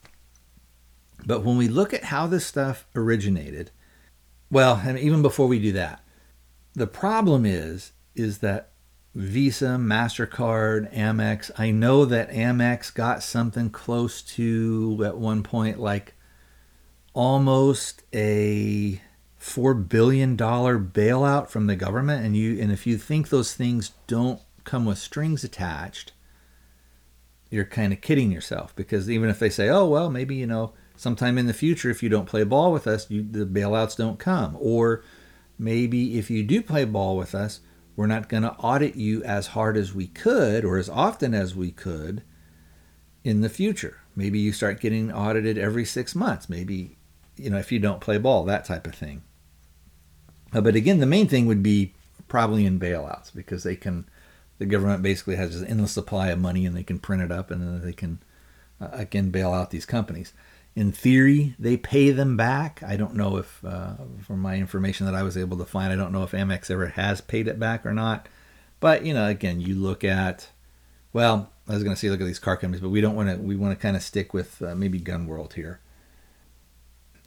But 1.24 1.44
when 1.44 1.56
we 1.56 1.68
look 1.68 1.94
at 1.94 2.04
how 2.04 2.26
this 2.26 2.46
stuff 2.46 2.86
originated, 2.94 3.70
well, 4.50 4.82
and 4.84 4.98
even 4.98 5.22
before 5.22 5.48
we 5.48 5.58
do 5.58 5.72
that, 5.72 6.04
the 6.74 6.86
problem 6.86 7.46
is 7.46 7.92
is 8.14 8.38
that 8.38 8.72
Visa, 9.14 9.76
Mastercard, 9.78 10.94
Amex. 10.94 11.50
I 11.56 11.70
know 11.70 12.04
that 12.04 12.30
Amex 12.30 12.92
got 12.92 13.22
something 13.22 13.70
close 13.70 14.20
to 14.22 15.02
at 15.06 15.16
one 15.16 15.42
point 15.42 15.80
like 15.80 16.14
almost 17.14 18.02
a 18.14 19.00
four 19.38 19.72
billion 19.72 20.36
dollar 20.36 20.78
bailout 20.78 21.48
from 21.48 21.66
the 21.66 21.76
government 21.76 22.26
and 22.26 22.36
you 22.36 22.60
and 22.60 22.70
if 22.70 22.86
you 22.86 22.98
think 22.98 23.28
those 23.28 23.54
things 23.54 23.92
don't 24.06 24.40
come 24.64 24.84
with 24.84 24.98
strings 24.98 25.44
attached 25.44 26.12
you're 27.48 27.64
kind 27.64 27.92
of 27.92 28.00
kidding 28.00 28.30
yourself 28.30 28.74
because 28.76 29.08
even 29.08 29.30
if 29.30 29.38
they 29.38 29.48
say 29.48 29.68
oh 29.68 29.86
well 29.86 30.10
maybe 30.10 30.34
you 30.34 30.46
know 30.46 30.74
sometime 30.96 31.38
in 31.38 31.46
the 31.46 31.54
future, 31.54 31.90
if 31.90 32.02
you 32.02 32.08
don't 32.08 32.26
play 32.26 32.44
ball 32.44 32.72
with 32.72 32.86
us, 32.86 33.10
you, 33.10 33.22
the 33.22 33.46
bailouts 33.46 33.96
don't 33.96 34.18
come. 34.18 34.56
Or 34.58 35.04
maybe 35.58 36.18
if 36.18 36.30
you 36.30 36.42
do 36.42 36.62
play 36.62 36.84
ball 36.84 37.16
with 37.16 37.34
us, 37.34 37.60
we're 37.94 38.06
not 38.06 38.28
going 38.28 38.42
to 38.42 38.52
audit 38.54 38.96
you 38.96 39.22
as 39.24 39.48
hard 39.48 39.76
as 39.76 39.94
we 39.94 40.06
could 40.06 40.64
or 40.64 40.76
as 40.76 40.88
often 40.88 41.34
as 41.34 41.54
we 41.54 41.70
could 41.70 42.22
in 43.24 43.40
the 43.40 43.48
future. 43.48 44.00
Maybe 44.14 44.38
you 44.38 44.52
start 44.52 44.80
getting 44.80 45.12
audited 45.12 45.58
every 45.58 45.84
six 45.84 46.14
months. 46.14 46.48
Maybe, 46.48 46.96
you 47.36 47.50
know, 47.50 47.58
if 47.58 47.72
you 47.72 47.78
don't 47.78 48.00
play 48.00 48.18
ball, 48.18 48.44
that 48.44 48.64
type 48.64 48.86
of 48.86 48.94
thing. 48.94 49.22
Uh, 50.52 50.60
but 50.60 50.76
again, 50.76 51.00
the 51.00 51.06
main 51.06 51.26
thing 51.26 51.46
would 51.46 51.62
be 51.62 51.94
probably 52.28 52.66
in 52.66 52.78
bailouts 52.78 53.34
because 53.34 53.62
they 53.62 53.76
can, 53.76 54.06
the 54.58 54.66
government 54.66 55.02
basically 55.02 55.36
has 55.36 55.60
an 55.60 55.66
endless 55.66 55.92
supply 55.92 56.28
of 56.28 56.38
money 56.38 56.66
and 56.66 56.76
they 56.76 56.82
can 56.82 56.98
print 56.98 57.22
it 57.22 57.32
up 57.32 57.50
and 57.50 57.62
then 57.62 57.84
they 57.84 57.92
can, 57.92 58.20
uh, 58.80 58.88
again, 58.92 59.30
bail 59.30 59.52
out 59.52 59.70
these 59.70 59.86
companies 59.86 60.32
in 60.76 60.92
theory, 60.92 61.56
they 61.58 61.78
pay 61.78 62.10
them 62.10 62.36
back. 62.36 62.82
I 62.86 62.96
don't 62.96 63.16
know 63.16 63.38
if, 63.38 63.64
uh, 63.64 63.94
from 64.20 64.40
my 64.40 64.56
information 64.56 65.06
that 65.06 65.14
I 65.14 65.22
was 65.22 65.36
able 65.36 65.56
to 65.56 65.64
find, 65.64 65.90
I 65.90 65.96
don't 65.96 66.12
know 66.12 66.22
if 66.22 66.32
Amex 66.32 66.70
ever 66.70 66.88
has 66.88 67.22
paid 67.22 67.48
it 67.48 67.58
back 67.58 67.86
or 67.86 67.94
not. 67.94 68.28
But 68.78 69.06
you 69.06 69.14
know, 69.14 69.26
again, 69.26 69.58
you 69.60 69.74
look 69.74 70.04
at, 70.04 70.50
well, 71.14 71.50
I 71.66 71.72
was 71.72 71.82
going 71.82 71.96
to 71.96 71.98
say 71.98 72.10
look 72.10 72.20
at 72.20 72.26
these 72.26 72.38
car 72.38 72.58
companies, 72.58 72.82
but 72.82 72.90
we 72.90 73.00
don't 73.00 73.16
want 73.16 73.30
to. 73.30 73.36
We 73.42 73.56
want 73.56 73.76
to 73.76 73.82
kind 73.82 73.96
of 73.96 74.02
stick 74.02 74.34
with 74.34 74.60
uh, 74.60 74.74
maybe 74.74 75.00
Gun 75.00 75.26
World 75.26 75.54
here. 75.54 75.80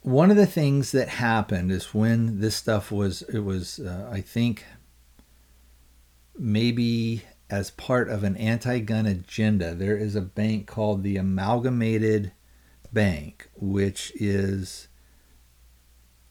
One 0.02 0.30
of 0.30 0.36
the 0.36 0.46
things 0.46 0.92
that 0.92 1.08
happened 1.08 1.72
is 1.72 1.92
when 1.92 2.40
this 2.40 2.54
stuff 2.54 2.90
was, 2.90 3.20
it 3.22 3.40
was, 3.40 3.80
uh, 3.80 4.08
I 4.10 4.22
think, 4.22 4.64
maybe 6.38 7.22
as 7.50 7.72
part 7.72 8.08
of 8.08 8.22
an 8.24 8.36
anti-gun 8.36 9.04
agenda. 9.04 9.74
There 9.74 9.96
is 9.96 10.14
a 10.14 10.22
bank 10.22 10.66
called 10.66 11.02
the 11.02 11.18
Amalgamated 11.18 12.32
Bank, 12.92 13.48
which 13.54 14.12
is, 14.16 14.88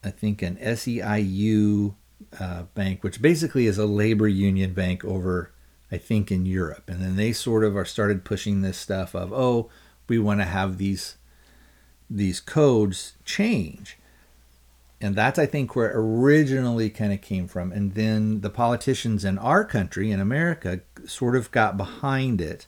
I 0.04 0.10
think, 0.10 0.42
an 0.42 0.56
SEIU 0.56 1.94
uh, 2.38 2.62
bank, 2.74 3.02
which 3.02 3.22
basically 3.22 3.66
is 3.66 3.78
a 3.78 3.86
labor 3.86 4.28
union 4.28 4.72
bank 4.74 5.04
over, 5.04 5.52
I 5.90 5.98
think, 5.98 6.30
in 6.30 6.46
Europe. 6.46 6.88
And 6.88 7.00
then 7.00 7.16
they 7.16 7.32
sort 7.32 7.64
of 7.64 7.76
are 7.76 7.84
started 7.84 8.24
pushing 8.24 8.62
this 8.62 8.78
stuff 8.78 9.14
of, 9.14 9.32
oh, 9.32 9.70
we 10.08 10.18
want 10.18 10.40
to 10.40 10.46
have 10.46 10.78
these 10.78 11.16
these 12.10 12.40
codes 12.40 13.14
change. 13.24 13.96
And 15.00 15.16
that's, 15.16 15.38
I 15.38 15.46
think, 15.46 15.74
where 15.74 15.88
it 15.90 15.96
originally 15.96 16.90
kind 16.90 17.12
of 17.12 17.22
came 17.22 17.48
from. 17.48 17.72
And 17.72 17.94
then 17.94 18.42
the 18.42 18.50
politicians 18.50 19.24
in 19.24 19.38
our 19.38 19.64
country, 19.64 20.10
in 20.10 20.20
America, 20.20 20.80
sort 21.06 21.36
of 21.36 21.50
got 21.52 21.78
behind 21.78 22.40
it. 22.40 22.66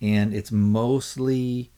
And 0.00 0.34
it's 0.34 0.50
mostly 0.50 1.70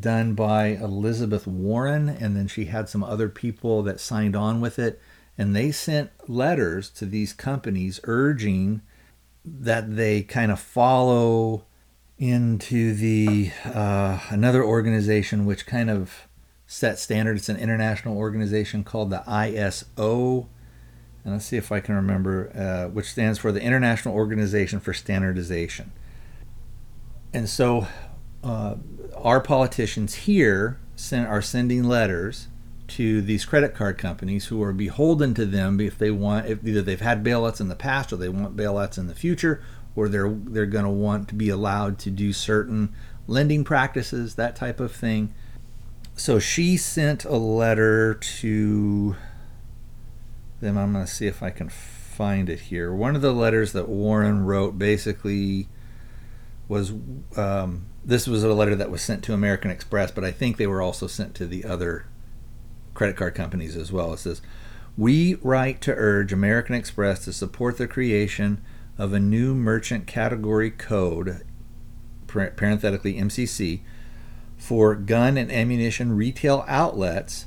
done 0.00 0.34
by 0.34 0.68
Elizabeth 0.68 1.46
Warren, 1.46 2.08
and 2.08 2.36
then 2.36 2.48
she 2.48 2.66
had 2.66 2.88
some 2.88 3.04
other 3.04 3.28
people 3.28 3.82
that 3.82 4.00
signed 4.00 4.36
on 4.36 4.60
with 4.60 4.78
it. 4.78 5.00
And 5.38 5.56
they 5.56 5.70
sent 5.72 6.10
letters 6.28 6.90
to 6.90 7.06
these 7.06 7.32
companies 7.32 8.00
urging 8.04 8.82
that 9.44 9.96
they 9.96 10.22
kind 10.22 10.52
of 10.52 10.60
follow 10.60 11.64
into 12.18 12.94
the 12.94 13.50
uh, 13.64 14.20
another 14.28 14.62
organization 14.62 15.44
which 15.44 15.66
kind 15.66 15.90
of 15.90 16.28
set 16.66 16.98
standards. 16.98 17.42
It's 17.42 17.48
an 17.48 17.56
international 17.56 18.16
organization 18.16 18.84
called 18.84 19.10
the 19.10 19.24
ISO. 19.26 20.46
And 21.24 21.32
let's 21.34 21.46
see 21.46 21.56
if 21.56 21.72
I 21.72 21.80
can 21.80 21.94
remember, 21.94 22.52
uh, 22.54 22.90
which 22.90 23.06
stands 23.06 23.38
for 23.38 23.52
the 23.52 23.60
International 23.60 24.14
Organization 24.14 24.80
for 24.80 24.92
Standardization. 24.92 25.92
And 27.32 27.48
so 27.48 27.86
uh, 28.42 28.76
our 29.22 29.40
politicians 29.40 30.14
here 30.14 30.78
are 31.12 31.42
sending 31.42 31.84
letters 31.84 32.48
to 32.88 33.22
these 33.22 33.44
credit 33.44 33.74
card 33.74 33.96
companies 33.96 34.46
who 34.46 34.62
are 34.62 34.72
beholden 34.72 35.32
to 35.34 35.46
them 35.46 35.80
if 35.80 35.96
they 35.96 36.10
want 36.10 36.46
if 36.46 36.66
either 36.66 36.82
they've 36.82 37.00
had 37.00 37.24
bailouts 37.24 37.60
in 37.60 37.68
the 37.68 37.74
past 37.74 38.12
or 38.12 38.16
they 38.16 38.28
want 38.28 38.56
bailouts 38.56 38.98
in 38.98 39.06
the 39.06 39.14
future 39.14 39.62
or 39.96 40.08
they're 40.08 40.30
they're 40.30 40.66
going 40.66 40.84
to 40.84 40.90
want 40.90 41.28
to 41.28 41.34
be 41.34 41.48
allowed 41.48 41.98
to 41.98 42.10
do 42.10 42.32
certain 42.32 42.92
lending 43.26 43.64
practices 43.64 44.34
that 44.34 44.56
type 44.56 44.80
of 44.80 44.92
thing. 44.92 45.32
So 46.16 46.38
she 46.38 46.76
sent 46.76 47.24
a 47.24 47.36
letter 47.36 48.14
to 48.14 49.16
them. 50.60 50.76
I'm 50.76 50.92
going 50.92 51.06
to 51.06 51.10
see 51.10 51.26
if 51.26 51.42
i 51.42 51.50
can 51.50 51.68
find 51.68 52.50
it 52.50 52.60
here. 52.60 52.92
One 52.92 53.16
of 53.16 53.22
the 53.22 53.32
letters 53.32 53.72
that 53.72 53.88
warren 53.88 54.44
wrote 54.44 54.78
basically 54.78 55.68
was 56.68 56.92
um, 57.36 57.86
this 58.04 58.26
was 58.26 58.42
a 58.42 58.52
letter 58.52 58.74
that 58.74 58.90
was 58.90 59.02
sent 59.02 59.22
to 59.24 59.34
American 59.34 59.70
Express, 59.70 60.10
but 60.10 60.24
I 60.24 60.32
think 60.32 60.56
they 60.56 60.66
were 60.66 60.82
also 60.82 61.06
sent 61.06 61.34
to 61.36 61.46
the 61.46 61.64
other 61.64 62.06
credit 62.94 63.16
card 63.16 63.34
companies 63.34 63.76
as 63.76 63.92
well. 63.92 64.12
It 64.12 64.18
says, 64.18 64.42
We 64.96 65.36
write 65.36 65.80
to 65.82 65.94
urge 65.94 66.32
American 66.32 66.74
Express 66.74 67.24
to 67.24 67.32
support 67.32 67.78
the 67.78 67.86
creation 67.86 68.62
of 68.98 69.12
a 69.12 69.20
new 69.20 69.54
merchant 69.54 70.06
category 70.06 70.70
code, 70.70 71.42
parenthetically 72.26 73.14
MCC, 73.14 73.80
for 74.56 74.94
gun 74.94 75.36
and 75.36 75.50
ammunition 75.50 76.16
retail 76.16 76.64
outlets 76.68 77.46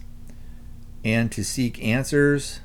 and 1.04 1.32
to 1.32 1.44
seek 1.44 1.82
answers 1.84 2.62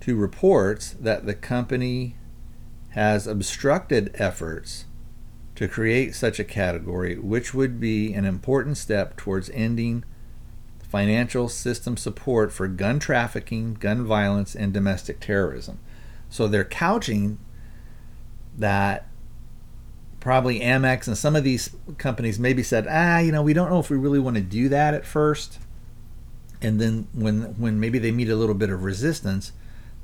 to 0.00 0.16
reports 0.16 0.96
that 0.98 1.26
the 1.26 1.34
company 1.34 2.16
has 2.90 3.26
obstructed 3.26 4.10
efforts 4.14 4.86
to 5.56 5.66
create 5.66 6.14
such 6.14 6.38
a 6.38 6.44
category, 6.44 7.18
which 7.18 7.52
would 7.52 7.80
be 7.80 8.12
an 8.12 8.24
important 8.24 8.76
step 8.76 9.16
towards 9.16 9.50
ending 9.50 10.04
financial 10.82 11.48
system 11.48 11.96
support 11.96 12.52
for 12.52 12.68
gun 12.68 12.98
trafficking, 12.98 13.74
gun 13.74 14.04
violence, 14.04 14.54
and 14.54 14.72
domestic 14.72 15.18
terrorism. 15.18 15.78
So 16.30 16.46
they're 16.46 16.64
couching 16.64 17.38
that 18.56 19.08
probably 20.20 20.60
Amex 20.60 21.06
and 21.06 21.16
some 21.16 21.36
of 21.36 21.44
these 21.44 21.74
companies 21.98 22.38
maybe 22.38 22.62
said, 22.62 22.86
ah, 22.88 23.18
you 23.18 23.32
know, 23.32 23.42
we 23.42 23.52
don't 23.52 23.70
know 23.70 23.80
if 23.80 23.90
we 23.90 23.96
really 23.96 24.18
want 24.18 24.36
to 24.36 24.42
do 24.42 24.68
that 24.68 24.94
at 24.94 25.06
first. 25.06 25.58
And 26.60 26.80
then 26.80 27.08
when 27.12 27.42
when 27.58 27.78
maybe 27.80 27.98
they 27.98 28.12
meet 28.12 28.28
a 28.28 28.36
little 28.36 28.54
bit 28.54 28.70
of 28.70 28.82
resistance, 28.82 29.52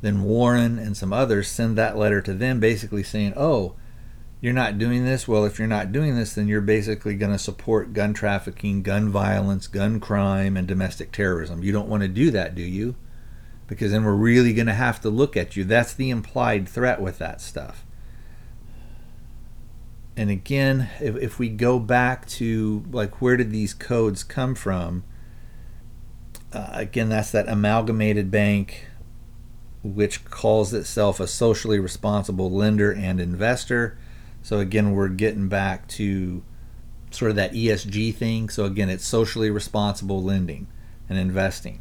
then 0.01 0.23
Warren 0.23 0.79
and 0.79 0.97
some 0.97 1.13
others 1.13 1.49
send 1.49 1.77
that 1.79 1.97
letter 1.97 2.21
to 2.23 2.35
them 2.35 2.61
basically 2.61 3.03
saying, 3.03 3.33
oh, 3.37 3.75
you're 4.43 4.53
not 4.53 4.77
doing 4.77 5.05
this. 5.05 5.29
Well, 5.29 5.45
if 5.45 5.61
you're 5.61 5.69
not 5.69 5.93
doing 5.93 6.17
this, 6.17 6.35
then 6.35 6.49
you're 6.49 6.61
basically 6.61 7.15
going 7.15 7.31
to 7.31 7.39
support 7.39 7.93
gun 7.93 8.13
trafficking, 8.13 8.83
gun 8.83 9.09
violence, 9.09 9.69
gun 9.69 10.01
crime, 10.01 10.57
and 10.57 10.67
domestic 10.67 11.13
terrorism. 11.13 11.63
You 11.63 11.71
don't 11.71 11.89
want 11.89 12.03
to 12.03 12.09
do 12.09 12.33
that, 12.33 12.57
do 12.57 12.63
you? 12.63 12.97
Because 13.69 13.93
then 13.93 14.05
we're 14.05 14.15
really 14.15 14.53
going 14.53 14.67
to 14.67 14.75
have 14.75 15.01
to 15.03 15.11
look 15.11 15.37
at 15.37 15.57
you. 15.57 15.63
That's 15.63 15.95
the 15.95 16.11
implied 16.11 16.69
threat 16.69 17.01
with 17.01 17.19
that 17.19 17.41
stuff. 17.41 17.87
And 20.17 20.29
again, 20.29 20.91
if, 21.01 21.15
if 21.17 21.39
we 21.39 21.49
go 21.49 21.79
back 21.79 22.27
to 22.31 22.85
like 22.91 23.23
where 23.23 23.37
did 23.37 23.53
these 23.53 23.73
codes 23.73 24.25
come 24.25 24.57
from? 24.57 25.05
Uh, 26.53 26.69
again, 26.73 27.09
that's 27.11 27.31
that 27.31 27.49
amalgamated 27.49 28.33
bank, 28.33 28.89
which 29.85 30.25
calls 30.25 30.75
itself 30.75 31.21
a 31.21 31.29
socially 31.29 31.79
responsible 31.79 32.51
lender 32.51 32.93
and 32.93 33.21
investor 33.21 33.97
so 34.43 34.59
again, 34.59 34.93
we're 34.93 35.09
getting 35.09 35.49
back 35.49 35.87
to 35.89 36.43
sort 37.11 37.31
of 37.31 37.37
that 37.37 37.53
ESG 37.53 38.15
thing. 38.15 38.49
So 38.49 38.65
again, 38.65 38.91
it's 38.91 39.07
socially 39.07 39.51
responsible 39.51 40.23
lending 40.23 40.67
and 41.09 41.19
investing. 41.19 41.81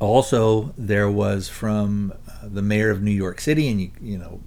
Also, 0.00 0.74
there 0.76 1.10
was 1.10 1.48
from 1.48 2.12
uh, 2.28 2.48
the 2.48 2.62
mayor 2.62 2.90
of 2.90 3.02
New 3.02 3.12
York 3.12 3.40
City, 3.40 3.68
and 3.68 3.80
you, 3.80 3.90
you 4.00 4.18
know, 4.18 4.40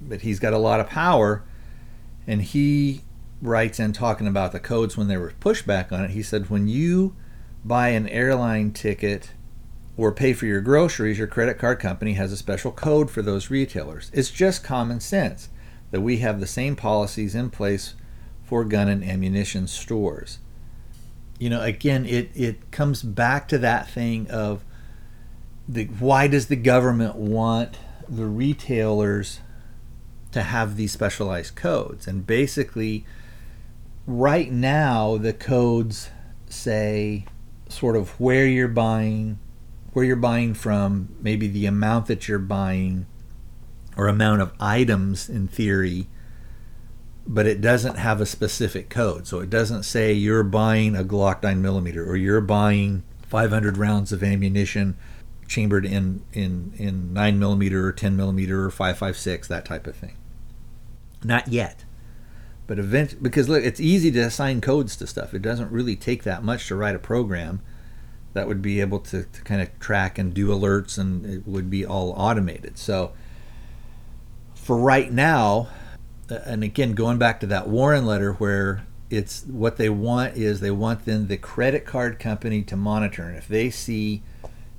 but 0.00 0.22
he's 0.22 0.38
got 0.38 0.52
a 0.52 0.58
lot 0.58 0.80
of 0.80 0.88
power, 0.88 1.44
and 2.26 2.42
he 2.42 3.02
writes 3.40 3.80
in 3.80 3.92
talking 3.92 4.26
about 4.26 4.52
the 4.52 4.60
codes 4.60 4.96
when 4.96 5.08
there 5.08 5.20
was 5.20 5.32
pushback 5.34 5.90
on 5.90 6.04
it. 6.04 6.10
He 6.10 6.22
said, 6.22 6.48
when 6.48 6.68
you 6.68 7.16
buy 7.64 7.88
an 7.88 8.08
airline 8.08 8.72
ticket 8.72 9.32
or 9.96 10.12
pay 10.12 10.32
for 10.32 10.46
your 10.46 10.60
groceries, 10.60 11.18
your 11.18 11.26
credit 11.26 11.58
card 11.58 11.80
company 11.80 12.14
has 12.14 12.32
a 12.32 12.36
special 12.36 12.70
code 12.70 13.10
for 13.10 13.22
those 13.22 13.50
retailers. 13.50 14.10
It's 14.14 14.30
just 14.30 14.62
common 14.62 15.00
sense 15.00 15.48
that 15.92 16.00
we 16.00 16.16
have 16.18 16.40
the 16.40 16.46
same 16.46 16.74
policies 16.74 17.36
in 17.36 17.50
place 17.50 17.94
for 18.42 18.64
gun 18.64 18.88
and 18.88 19.04
ammunition 19.04 19.68
stores. 19.68 20.40
You 21.38 21.50
know, 21.50 21.62
again, 21.62 22.04
it, 22.06 22.30
it 22.34 22.70
comes 22.70 23.02
back 23.02 23.46
to 23.48 23.58
that 23.58 23.88
thing 23.88 24.28
of 24.30 24.64
the 25.68 25.84
why 25.84 26.26
does 26.26 26.48
the 26.48 26.56
government 26.56 27.16
want 27.16 27.76
the 28.08 28.26
retailers 28.26 29.40
to 30.32 30.42
have 30.42 30.76
these 30.76 30.92
specialized 30.92 31.54
codes? 31.54 32.06
And 32.06 32.26
basically, 32.26 33.04
right 34.06 34.50
now, 34.50 35.16
the 35.18 35.32
codes 35.32 36.10
say 36.48 37.26
sort 37.68 37.96
of 37.96 38.20
where 38.20 38.46
you're 38.46 38.68
buying, 38.68 39.38
where 39.92 40.04
you're 40.04 40.16
buying 40.16 40.54
from, 40.54 41.14
maybe 41.20 41.48
the 41.48 41.66
amount 41.66 42.06
that 42.06 42.28
you're 42.28 42.38
buying, 42.38 43.06
or 43.96 44.08
amount 44.08 44.42
of 44.42 44.52
items 44.58 45.28
in 45.28 45.48
theory 45.48 46.08
but 47.26 47.46
it 47.46 47.60
doesn't 47.60 47.96
have 47.96 48.20
a 48.20 48.26
specific 48.26 48.88
code. 48.88 49.26
So 49.26 49.40
it 49.40 49.50
doesn't 49.50 49.84
say 49.84 50.12
you're 50.12 50.42
buying 50.42 50.96
a 50.96 51.04
Glock 51.04 51.42
9 51.42 51.62
millimeter 51.62 52.04
or 52.04 52.16
you're 52.16 52.40
buying 52.40 53.04
500 53.28 53.76
rounds 53.76 54.12
of 54.12 54.22
ammunition 54.22 54.96
chambered 55.46 55.84
in 55.84 56.22
in 56.32 56.72
in 56.76 57.12
9 57.12 57.38
millimeter 57.38 57.86
or 57.86 57.92
10 57.92 58.16
millimeter 58.16 58.64
or 58.64 58.70
556 58.70 59.48
that 59.48 59.64
type 59.64 59.86
of 59.86 59.94
thing. 59.94 60.16
Not 61.24 61.48
yet. 61.48 61.84
But 62.66 62.78
eventually, 62.78 63.20
because 63.20 63.48
look, 63.48 63.62
it's 63.62 63.80
easy 63.80 64.10
to 64.12 64.20
assign 64.20 64.60
codes 64.60 64.96
to 64.96 65.06
stuff. 65.06 65.34
It 65.34 65.42
doesn't 65.42 65.70
really 65.70 65.96
take 65.96 66.22
that 66.22 66.42
much 66.42 66.68
to 66.68 66.76
write 66.76 66.94
a 66.94 67.00
program 67.00 67.60
that 68.32 68.48
would 68.48 68.62
be 68.62 68.80
able 68.80 68.98
to, 68.98 69.24
to 69.24 69.42
kind 69.42 69.60
of 69.60 69.78
track 69.78 70.18
and 70.18 70.32
do 70.32 70.48
alerts 70.48 70.96
and 70.96 71.26
it 71.26 71.46
would 71.46 71.68
be 71.68 71.84
all 71.84 72.12
automated. 72.16 72.78
So 72.78 73.12
for 74.62 74.76
right 74.76 75.12
now, 75.12 75.68
uh, 76.30 76.38
and 76.46 76.62
again, 76.62 76.94
going 76.94 77.18
back 77.18 77.40
to 77.40 77.46
that 77.46 77.68
Warren 77.68 78.06
letter 78.06 78.32
where 78.34 78.86
it's 79.10 79.42
what 79.44 79.76
they 79.76 79.90
want 79.90 80.36
is 80.36 80.60
they 80.60 80.70
want 80.70 81.04
then 81.04 81.26
the 81.26 81.36
credit 81.36 81.84
card 81.84 82.18
company 82.18 82.62
to 82.62 82.76
monitor. 82.76 83.24
And 83.24 83.36
if 83.36 83.48
they 83.48 83.70
see 83.70 84.22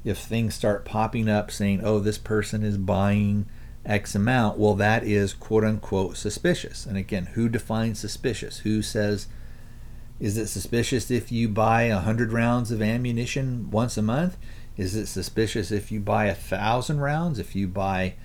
if 0.04 0.18
things 0.18 0.56
start 0.56 0.86
popping 0.86 1.30
up 1.30 1.52
saying, 1.52 1.82
oh, 1.84 2.00
this 2.00 2.18
person 2.18 2.64
is 2.64 2.78
buying 2.78 3.46
X 3.86 4.16
amount, 4.16 4.58
well, 4.58 4.74
that 4.76 5.04
is 5.04 5.34
quote 5.34 5.66
unquote 5.66 6.16
suspicious. 6.16 6.86
And 6.86 6.98
again, 6.98 7.28
who 7.34 7.50
defines 7.50 8.00
suspicious? 8.00 8.60
Who 8.60 8.82
says, 8.82 9.28
is 10.20 10.38
it 10.38 10.48
suspicious 10.48 11.12
if 11.12 11.32
you 11.32 11.50
buy 11.50 11.90
100 11.90 12.32
rounds 12.32 12.72
of 12.72 12.82
ammunition 12.82 13.70
once 13.70 13.98
a 13.98 14.02
month? 14.02 14.38
Is 14.78 14.96
it 14.96 15.08
suspicious 15.08 15.72
if 15.72 15.92
you 15.92 16.00
buy 16.00 16.26
a 16.26 16.36
thousand 16.36 17.02
rounds? 17.02 17.38
If 17.38 17.56
you 17.56 17.68
buy, 17.68 18.16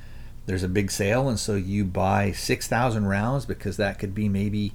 there's 0.49 0.63
a 0.63 0.69
big 0.69 0.91
sale, 0.91 1.29
and 1.29 1.39
so 1.39 1.57
you 1.57 1.85
buy 1.85 2.33
6,000 2.33 3.05
rounds 3.05 3.45
because 3.45 3.77
that 3.77 3.99
could 3.99 4.15
be 4.15 4.31
maybe 4.31 4.73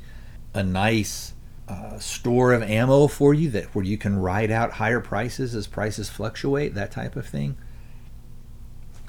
a 0.54 0.62
nice 0.62 1.34
uh, 1.68 1.98
store 1.98 2.54
of 2.54 2.62
ammo 2.62 3.08
for 3.08 3.34
you 3.34 3.50
that 3.50 3.74
where 3.74 3.84
you 3.84 3.98
can 3.98 4.20
ride 4.20 4.52
out 4.52 4.74
higher 4.74 5.00
prices 5.00 5.56
as 5.56 5.66
prices 5.66 6.12
fluctuate, 6.12 6.76
that 6.76 6.92
type 6.92 7.16
of 7.16 7.26
thing. 7.26 7.58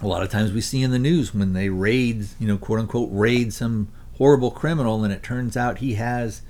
A 0.01 0.07
lot 0.07 0.23
of 0.23 0.31
times 0.31 0.53
we 0.53 0.63
see 0.63 0.83
in 0.83 0.91
the 0.91 0.99
news 0.99 1.35
when 1.35 1.53
they 1.53 1.69
raid, 1.69 2.29
you 2.41 2.49
know, 2.49 2.57
quote 2.57 2.79
unquote, 2.79 3.11
raid 3.13 3.53
some 3.53 3.89
horrible 4.17 4.51
criminal, 4.51 5.05
and 5.05 5.13
it 5.13 5.23
turns 5.23 5.59
out 5.59 5.79
he 5.79 5.95
has 5.95 6.41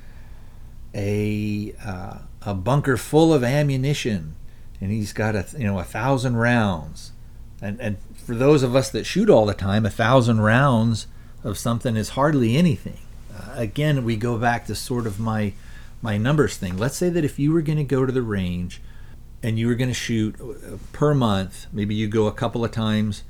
a 0.94 1.74
uh, 1.84 2.18
a 2.42 2.54
bunker 2.54 2.96
full 2.96 3.34
of 3.34 3.42
ammunition, 3.42 4.36
and 4.80 4.92
he's 4.92 5.12
got 5.12 5.34
a 5.34 5.44
you 5.58 5.64
know 5.64 5.80
a 5.80 5.84
thousand 5.84 6.36
rounds, 6.36 7.10
and 7.60 7.80
and 7.80 7.96
for 8.24 8.34
those 8.34 8.62
of 8.62 8.74
us 8.74 8.90
that 8.90 9.04
shoot 9.04 9.28
all 9.28 9.46
the 9.46 9.54
time, 9.54 9.84
a 9.84 9.90
thousand 9.90 10.40
rounds 10.40 11.06
of 11.42 11.58
something 11.58 11.96
is 11.96 12.10
hardly 12.10 12.56
anything. 12.56 12.98
Uh, 13.34 13.52
again, 13.54 14.04
we 14.04 14.16
go 14.16 14.38
back 14.38 14.66
to 14.66 14.74
sort 14.74 15.06
of 15.06 15.20
my 15.20 15.52
my 16.00 16.18
numbers 16.18 16.56
thing. 16.56 16.76
Let's 16.76 16.96
say 16.96 17.08
that 17.08 17.24
if 17.24 17.38
you 17.38 17.52
were 17.52 17.62
going 17.62 17.78
to 17.78 17.84
go 17.84 18.04
to 18.04 18.12
the 18.12 18.22
range 18.22 18.82
and 19.42 19.58
you 19.58 19.68
were 19.68 19.74
going 19.74 19.88
to 19.88 19.94
shoot 19.94 20.38
uh, 20.40 20.76
per 20.92 21.14
month, 21.14 21.66
maybe 21.72 21.94
you 21.94 22.08
go 22.08 22.26
a 22.26 22.32
couple 22.32 22.64
of 22.64 22.72
times 22.72 23.24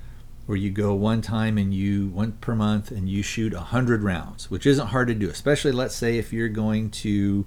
or 0.46 0.56
you 0.56 0.70
go 0.70 0.94
one 0.94 1.22
time 1.22 1.56
and 1.56 1.72
you 1.72 2.08
one 2.08 2.32
per 2.32 2.54
month 2.54 2.90
and 2.90 3.08
you 3.08 3.22
shoot 3.22 3.54
100 3.54 4.02
rounds 4.02 4.50
which 4.50 4.66
isn't 4.66 4.88
hard 4.88 5.08
to 5.08 5.14
do 5.14 5.30
especially 5.30 5.72
let's 5.72 5.94
say 5.94 6.18
if 6.18 6.32
you're 6.32 6.48
going 6.48 6.90
to 6.90 7.46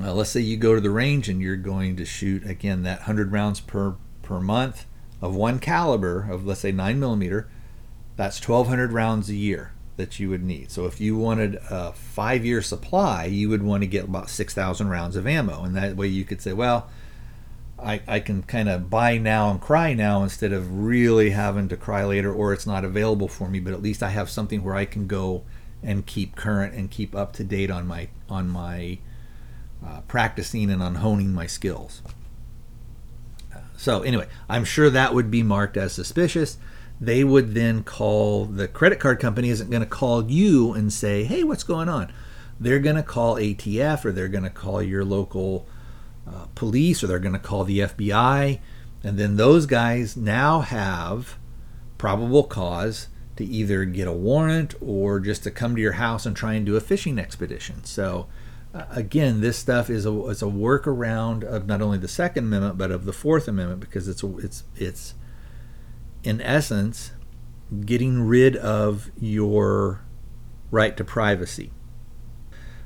uh, 0.00 0.12
let's 0.12 0.30
say 0.30 0.40
you 0.40 0.56
go 0.56 0.74
to 0.74 0.80
the 0.80 0.90
range 0.90 1.28
and 1.28 1.40
you're 1.40 1.56
going 1.56 1.96
to 1.96 2.04
shoot 2.04 2.44
again 2.48 2.82
that 2.82 3.00
100 3.00 3.30
rounds 3.32 3.60
per 3.60 3.94
per 4.22 4.40
month 4.40 4.86
of 5.24 5.34
one 5.34 5.58
caliber 5.58 6.28
of 6.30 6.46
let's 6.46 6.60
say 6.60 6.70
9 6.70 7.00
millimeter 7.00 7.48
that's 8.16 8.46
1200 8.46 8.92
rounds 8.92 9.30
a 9.30 9.34
year 9.34 9.72
that 9.96 10.18
you 10.18 10.28
would 10.28 10.42
need. 10.42 10.70
So 10.70 10.86
if 10.86 11.00
you 11.00 11.16
wanted 11.16 11.54
a 11.70 11.92
five 11.92 12.44
year 12.44 12.60
supply 12.60 13.24
you 13.24 13.48
would 13.48 13.62
want 13.62 13.82
to 13.82 13.86
get 13.86 14.04
about 14.04 14.28
6000 14.28 14.88
rounds 14.88 15.16
of 15.16 15.26
ammo. 15.26 15.64
And 15.64 15.74
that 15.76 15.96
way 15.96 16.08
you 16.08 16.24
could 16.24 16.42
say 16.42 16.52
well 16.52 16.90
I, 17.78 18.02
I 18.06 18.20
can 18.20 18.42
kind 18.42 18.68
of 18.68 18.90
buy 18.90 19.16
now 19.16 19.50
and 19.50 19.60
cry 19.60 19.94
now 19.94 20.22
instead 20.22 20.52
of 20.52 20.84
really 20.84 21.30
having 21.30 21.68
to 21.68 21.76
cry 21.76 22.04
later 22.04 22.32
or 22.32 22.52
it's 22.52 22.66
not 22.66 22.84
available 22.84 23.28
for 23.28 23.48
me 23.48 23.60
but 23.60 23.72
at 23.72 23.82
least 23.82 24.02
i 24.02 24.10
have 24.10 24.30
something 24.30 24.62
where 24.62 24.76
i 24.76 24.84
can 24.84 25.08
go 25.08 25.42
and 25.82 26.06
keep 26.06 26.36
current 26.36 26.72
and 26.74 26.90
keep 26.90 27.16
up 27.16 27.32
to 27.34 27.44
date 27.44 27.70
on 27.70 27.86
my 27.86 28.08
on 28.30 28.48
my 28.48 28.98
uh, 29.84 30.00
practicing 30.02 30.70
and 30.70 30.82
on 30.82 30.96
honing 30.96 31.34
my 31.34 31.46
skills 31.46 32.00
so 33.84 34.02
anyway 34.02 34.26
i'm 34.48 34.64
sure 34.64 34.90
that 34.90 35.14
would 35.14 35.30
be 35.30 35.42
marked 35.42 35.76
as 35.76 35.92
suspicious 35.92 36.58
they 37.00 37.24
would 37.24 37.54
then 37.54 37.82
call 37.82 38.44
the 38.44 38.66
credit 38.68 38.98
card 38.98 39.20
company 39.20 39.48
isn't 39.50 39.70
going 39.70 39.82
to 39.82 39.88
call 39.88 40.30
you 40.30 40.72
and 40.72 40.92
say 40.92 41.24
hey 41.24 41.44
what's 41.44 41.64
going 41.64 41.88
on 41.88 42.12
they're 42.58 42.78
going 42.78 42.96
to 42.96 43.02
call 43.02 43.36
atf 43.36 44.04
or 44.04 44.12
they're 44.12 44.28
going 44.28 44.44
to 44.44 44.50
call 44.50 44.82
your 44.82 45.04
local 45.04 45.66
uh, 46.26 46.46
police 46.54 47.02
or 47.02 47.06
they're 47.06 47.18
going 47.18 47.34
to 47.34 47.38
call 47.38 47.64
the 47.64 47.80
FBI. 47.80 48.60
And 49.02 49.18
then 49.18 49.36
those 49.36 49.66
guys 49.66 50.16
now 50.16 50.60
have 50.60 51.36
probable 51.98 52.44
cause 52.44 53.08
to 53.36 53.44
either 53.44 53.84
get 53.84 54.08
a 54.08 54.12
warrant 54.12 54.74
or 54.80 55.20
just 55.20 55.42
to 55.44 55.50
come 55.50 55.74
to 55.74 55.82
your 55.82 55.92
house 55.92 56.24
and 56.24 56.36
try 56.36 56.54
and 56.54 56.64
do 56.64 56.76
a 56.76 56.80
fishing 56.80 57.18
expedition. 57.18 57.84
So, 57.84 58.26
again, 58.90 59.40
this 59.40 59.56
stuff 59.56 59.88
is 59.88 60.04
a, 60.04 60.26
is 60.26 60.42
a 60.42 60.46
workaround 60.46 61.44
of 61.44 61.66
not 61.66 61.80
only 61.80 61.98
the 61.98 62.08
Second 62.08 62.44
Amendment 62.44 62.76
but 62.76 62.90
of 62.90 63.04
the 63.04 63.12
Fourth 63.12 63.46
Amendment 63.46 63.80
because 63.80 64.08
it's 64.08 64.22
it's 64.22 64.64
it's 64.76 65.14
in 66.24 66.40
essence 66.40 67.12
getting 67.84 68.22
rid 68.22 68.56
of 68.56 69.10
your 69.18 70.02
right 70.70 70.96
to 70.96 71.04
privacy. 71.04 71.70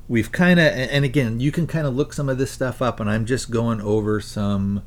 We've 0.09 0.31
kind 0.31 0.61
of 0.61 0.67
and 0.67 1.05
again 1.05 1.41
you 1.41 1.53
can 1.53 1.67
kind 1.67 1.87
of 1.87 1.95
look 1.95 2.13
some 2.13 2.29
of 2.29 2.39
this 2.39 2.51
stuff 2.51 2.81
up 2.81 2.99
and 2.99 3.11
i'm 3.11 3.27
just 3.27 3.51
going 3.51 3.81
over 3.83 4.21
some 4.21 4.83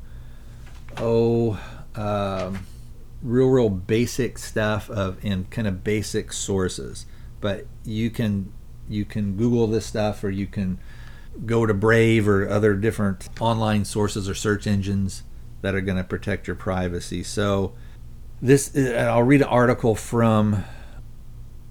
oh 0.96 1.60
um, 1.94 2.66
real 3.22 3.48
real 3.48 3.68
basic 3.68 4.38
stuff 4.38 4.90
of 4.90 5.24
in 5.24 5.44
kind 5.46 5.66
of 5.66 5.82
basic 5.84 6.32
sources. 6.32 7.06
But 7.40 7.66
you 7.84 8.10
can 8.10 8.52
you 8.88 9.04
can 9.04 9.36
google 9.36 9.66
this 9.66 9.86
stuff 9.86 10.22
or 10.22 10.30
you 10.30 10.46
can 10.46 10.78
go 11.46 11.66
to 11.66 11.74
brave 11.74 12.28
or 12.28 12.48
other 12.48 12.74
different 12.74 13.28
online 13.40 13.84
sources 13.84 14.28
or 14.28 14.34
search 14.34 14.66
engines 14.66 15.22
that 15.62 15.74
are 15.74 15.80
going 15.80 15.96
to 15.96 16.04
protect 16.04 16.46
your 16.46 16.56
privacy 16.56 17.22
so 17.22 17.72
this 18.40 18.76
i'll 18.76 19.22
read 19.22 19.40
an 19.40 19.48
article 19.48 19.94
from 19.94 20.64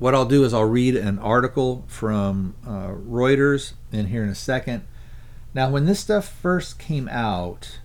what 0.02 0.16
I'll 0.16 0.26
do 0.26 0.44
is 0.44 0.52
I'll 0.52 0.64
read 0.64 0.96
an 0.96 1.20
article 1.20 1.86
from 1.86 2.56
uh, 2.66 2.88
Reuters 2.88 3.74
in 3.92 4.08
here 4.08 4.24
in 4.24 4.30
a 4.30 4.36
second. 4.36 4.84
Now, 5.54 5.70
when 5.70 5.86
this 5.86 6.00
stuff 6.00 6.28
first 6.28 6.80
came 6.80 7.08
out, 7.08 7.78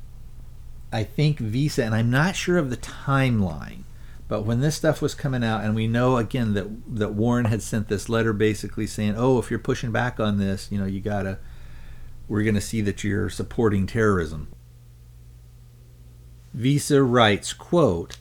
I 0.90 1.04
think 1.04 1.38
Visa, 1.38 1.84
and 1.84 1.94
I'm 1.94 2.10
not 2.10 2.34
sure 2.34 2.56
of 2.56 2.70
the 2.70 2.78
timeline, 2.78 3.82
but 4.28 4.46
when 4.46 4.60
this 4.60 4.76
stuff 4.76 5.02
was 5.02 5.14
coming 5.14 5.44
out, 5.44 5.62
and 5.62 5.74
we 5.74 5.86
know 5.86 6.16
again 6.16 6.54
that 6.54 6.96
that 6.96 7.12
Warren 7.12 7.44
had 7.44 7.60
sent 7.60 7.88
this 7.88 8.08
letter 8.08 8.32
basically 8.32 8.86
saying, 8.86 9.12
"Oh, 9.18 9.38
if 9.38 9.50
you're 9.50 9.58
pushing 9.58 9.92
back 9.92 10.18
on 10.18 10.38
this, 10.38 10.72
you 10.72 10.78
know, 10.78 10.86
you 10.86 11.00
gotta, 11.00 11.38
we're 12.28 12.42
going 12.42 12.54
to 12.54 12.60
see 12.60 12.80
that 12.82 13.04
you're 13.04 13.30
supporting 13.30 13.86
terrorism." 13.86 14.48
Visa 16.52 17.02
writes, 17.02 17.52
"quote." 17.52 18.18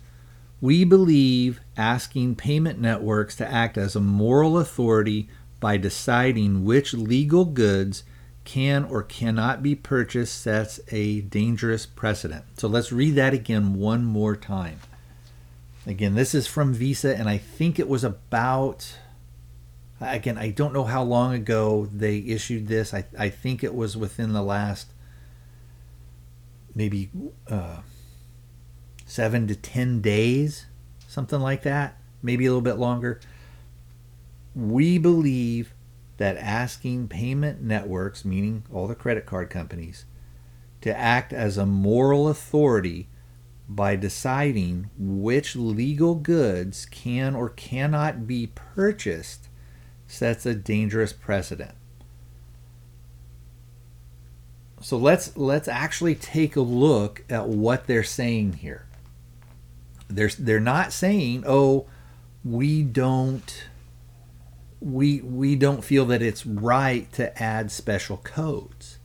We 0.61 0.83
believe 0.83 1.59
asking 1.77 2.35
payment 2.35 2.79
networks 2.79 3.35
to 3.35 3.51
act 3.51 3.77
as 3.77 3.95
a 3.95 3.99
moral 3.99 4.57
authority 4.57 5.29
by 5.59 5.77
deciding 5.77 6.63
which 6.63 6.93
legal 6.93 7.45
goods 7.45 8.03
can 8.45 8.83
or 8.85 9.03
cannot 9.03 9.61
be 9.61 9.75
purchased 9.75 10.39
sets 10.39 10.79
a 10.89 11.21
dangerous 11.21 11.85
precedent. 11.85 12.45
So 12.57 12.67
let's 12.67 12.91
read 12.91 13.15
that 13.15 13.33
again 13.33 13.75
one 13.75 14.05
more 14.05 14.35
time. 14.35 14.79
Again, 15.85 16.15
this 16.15 16.33
is 16.33 16.47
from 16.47 16.73
Visa, 16.73 17.15
and 17.15 17.27
I 17.29 17.37
think 17.37 17.77
it 17.77 17.89
was 17.89 18.03
about, 18.03 18.97
again, 19.99 20.37
I 20.37 20.51
don't 20.51 20.73
know 20.73 20.83
how 20.83 21.03
long 21.03 21.33
ago 21.33 21.89
they 21.93 22.17
issued 22.17 22.67
this. 22.67 22.93
I, 22.93 23.05
I 23.17 23.29
think 23.29 23.63
it 23.63 23.73
was 23.73 23.95
within 23.95 24.33
the 24.33 24.43
last 24.43 24.87
maybe. 26.73 27.09
Uh, 27.49 27.81
seven 29.05 29.47
to 29.47 29.55
10 29.55 30.01
days, 30.01 30.65
something 31.07 31.39
like 31.39 31.63
that, 31.63 31.97
maybe 32.21 32.45
a 32.45 32.49
little 32.49 32.61
bit 32.61 32.77
longer. 32.77 33.21
We 34.55 34.97
believe 34.97 35.73
that 36.17 36.37
asking 36.37 37.09
payment 37.09 37.61
networks, 37.61 38.25
meaning 38.25 38.63
all 38.73 38.87
the 38.87 38.95
credit 38.95 39.25
card 39.25 39.49
companies, 39.49 40.05
to 40.81 40.97
act 40.97 41.33
as 41.33 41.57
a 41.57 41.65
moral 41.65 42.27
authority 42.27 43.09
by 43.67 43.95
deciding 43.95 44.89
which 44.97 45.55
legal 45.55 46.15
goods 46.15 46.85
can 46.85 47.35
or 47.35 47.49
cannot 47.49 48.27
be 48.27 48.47
purchased 48.47 49.49
sets 50.07 50.45
a 50.45 50.53
dangerous 50.53 51.13
precedent. 51.13 51.75
So 54.81 54.97
let's 54.97 55.35
let's 55.35 55.67
actually 55.67 56.15
take 56.15 56.55
a 56.55 56.61
look 56.61 57.23
at 57.29 57.47
what 57.47 57.87
they're 57.87 58.03
saying 58.03 58.53
here. 58.53 58.85
They're 60.07 60.29
they're 60.37 60.59
not 60.59 60.93
saying, 60.93 61.43
"Oh, 61.47 61.87
we 62.43 62.83
don't 62.83 63.67
we 64.79 65.21
we 65.21 65.55
don't 65.55 65.83
feel 65.83 66.05
that 66.05 66.21
it's 66.21 66.45
right 66.45 67.11
to 67.13 67.41
add 67.41 67.71
special 67.71 68.17
codes. 68.17 68.99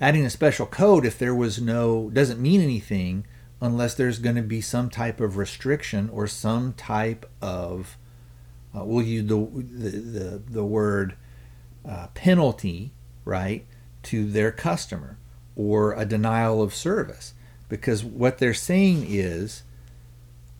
Adding 0.00 0.24
a 0.24 0.30
special 0.30 0.66
code 0.66 1.04
if 1.04 1.18
there 1.18 1.34
was 1.34 1.60
no 1.60 2.10
doesn't 2.10 2.40
mean 2.40 2.60
anything 2.60 3.26
unless 3.60 3.94
there's 3.94 4.18
going 4.20 4.36
to 4.36 4.42
be 4.42 4.60
some 4.60 4.90
type 4.90 5.20
of 5.20 5.36
restriction 5.36 6.08
or 6.10 6.26
some 6.26 6.74
type 6.74 7.28
of 7.42 7.96
uh, 8.76 8.84
we'll 8.84 9.04
use 9.04 9.26
the 9.26 9.36
the 9.36 9.90
the, 9.90 10.42
the 10.50 10.64
word 10.64 11.16
uh, 11.88 12.08
penalty 12.14 12.92
right 13.24 13.64
to 14.02 14.30
their 14.30 14.52
customer 14.52 15.18
or 15.56 15.94
a 15.94 16.04
denial 16.04 16.62
of 16.62 16.74
service 16.74 17.34
because 17.68 18.04
what 18.04 18.38
they're 18.38 18.54
saying 18.54 19.06
is 19.08 19.62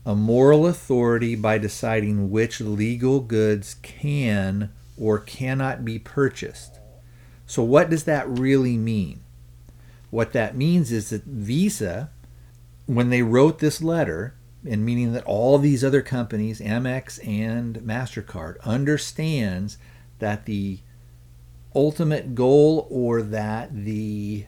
a 0.05 0.15
moral 0.15 0.65
authority 0.65 1.35
by 1.35 1.57
deciding 1.57 2.31
which 2.31 2.61
legal 2.61 3.19
goods 3.19 3.75
can 3.81 4.71
or 4.97 5.19
cannot 5.19 5.85
be 5.85 5.99
purchased. 5.99 6.79
So, 7.45 7.61
what 7.61 7.89
does 7.89 8.05
that 8.05 8.27
really 8.27 8.77
mean? 8.77 9.21
What 10.09 10.33
that 10.33 10.55
means 10.55 10.91
is 10.91 11.09
that 11.09 11.23
Visa, 11.23 12.09
when 12.85 13.09
they 13.09 13.21
wrote 13.21 13.59
this 13.59 13.81
letter, 13.81 14.33
and 14.65 14.85
meaning 14.85 15.13
that 15.13 15.23
all 15.25 15.57
these 15.57 15.83
other 15.83 16.01
companies, 16.01 16.59
Amex 16.59 17.25
and 17.25 17.77
MasterCard, 17.77 18.59
understands 18.61 19.77
that 20.19 20.45
the 20.45 20.79
ultimate 21.75 22.33
goal 22.33 22.87
or 22.89 23.21
that 23.21 23.85
the 23.85 24.45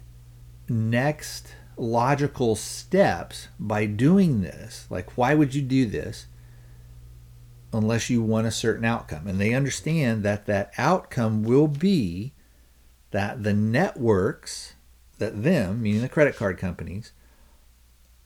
next 0.68 1.56
logical 1.78 2.56
steps 2.56 3.48
by 3.60 3.86
doing 3.86 4.42
this. 4.42 4.88
Like, 4.90 5.18
why 5.18 5.36
would 5.36 5.56
you 5.56 5.62
do 5.62 5.86
this 5.86 6.28
unless 7.72 8.10
you 8.10 8.22
want 8.22 8.48
a 8.48 8.52
certain 8.52 8.86
outcome? 8.86 9.28
And 9.28 9.40
they 9.40 9.54
understand 9.54 10.24
that 10.24 10.46
that 10.48 10.74
outcome 10.78 11.44
will 11.44 11.68
be 11.68 12.34
that 13.12 13.44
the 13.44 13.54
networks, 13.54 14.74
that 15.18 15.44
them, 15.44 15.82
meaning 15.82 16.02
the 16.02 16.10
credit 16.10 16.36
card 16.36 16.58
companies, 16.58 17.12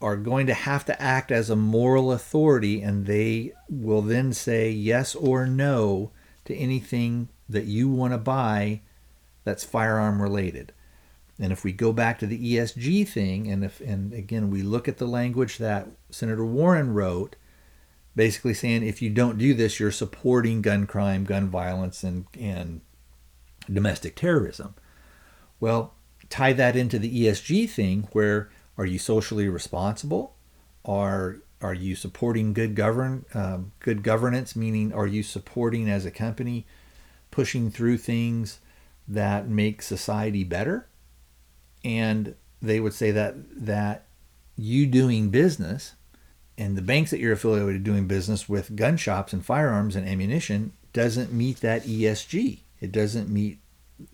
are 0.03 0.17
going 0.17 0.45
to 0.47 0.53
have 0.53 0.83
to 0.85 1.01
act 1.01 1.31
as 1.31 1.49
a 1.49 1.55
moral 1.55 2.11
authority 2.11 2.81
and 2.81 3.05
they 3.05 3.53
will 3.69 4.01
then 4.01 4.33
say 4.33 4.69
yes 4.69 5.15
or 5.15 5.47
no 5.47 6.11
to 6.43 6.53
anything 6.55 7.29
that 7.47 7.65
you 7.65 7.89
want 7.89 8.13
to 8.13 8.17
buy 8.17 8.81
that's 9.45 9.63
firearm 9.63 10.21
related. 10.21 10.73
And 11.39 11.51
if 11.51 11.63
we 11.63 11.71
go 11.71 11.93
back 11.93 12.19
to 12.19 12.27
the 12.27 12.55
ESG 12.55 13.07
thing, 13.07 13.49
and 13.49 13.63
if 13.63 13.81
and 13.81 14.13
again 14.13 14.49
we 14.49 14.61
look 14.61 14.87
at 14.87 14.97
the 14.97 15.07
language 15.07 15.57
that 15.57 15.87
Senator 16.11 16.45
Warren 16.45 16.93
wrote, 16.93 17.35
basically 18.15 18.53
saying 18.53 18.83
if 18.83 19.01
you 19.01 19.09
don't 19.09 19.37
do 19.37 19.53
this, 19.53 19.79
you're 19.79 19.91
supporting 19.91 20.61
gun 20.61 20.85
crime, 20.85 21.23
gun 21.23 21.49
violence, 21.49 22.03
and 22.03 22.25
and 22.39 22.81
domestic 23.71 24.15
terrorism. 24.15 24.75
Well, 25.59 25.95
tie 26.29 26.53
that 26.53 26.75
into 26.75 26.99
the 26.99 27.25
ESG 27.25 27.69
thing, 27.69 28.07
where 28.11 28.51
are 28.77 28.85
you 28.85 28.99
socially 28.99 29.47
responsible? 29.47 30.35
Are 30.85 31.37
are 31.61 31.73
you 31.73 31.95
supporting 31.95 32.53
good 32.53 32.75
govern 32.75 33.25
um, 33.33 33.71
good 33.79 34.03
governance? 34.03 34.55
Meaning, 34.55 34.93
are 34.93 35.07
you 35.07 35.23
supporting 35.23 35.89
as 35.89 36.05
a 36.05 36.11
company 36.11 36.65
pushing 37.31 37.71
through 37.71 37.97
things 37.97 38.59
that 39.07 39.47
make 39.47 39.81
society 39.81 40.43
better? 40.43 40.87
and 41.83 42.35
they 42.61 42.79
would 42.79 42.93
say 42.93 43.11
that 43.11 43.35
that 43.65 44.05
you 44.55 44.85
doing 44.85 45.29
business 45.29 45.93
and 46.57 46.77
the 46.77 46.81
banks 46.81 47.11
that 47.11 47.19
you're 47.19 47.33
affiliated 47.33 47.83
doing 47.83 48.07
business 48.07 48.47
with 48.47 48.75
gun 48.75 48.95
shops 48.95 49.33
and 49.33 49.45
firearms 49.45 49.95
and 49.95 50.07
ammunition 50.07 50.71
doesn't 50.93 51.33
meet 51.33 51.57
that 51.61 51.83
ESG. 51.83 52.59
It 52.79 52.91
doesn't 52.91 53.27
meet 53.29 53.59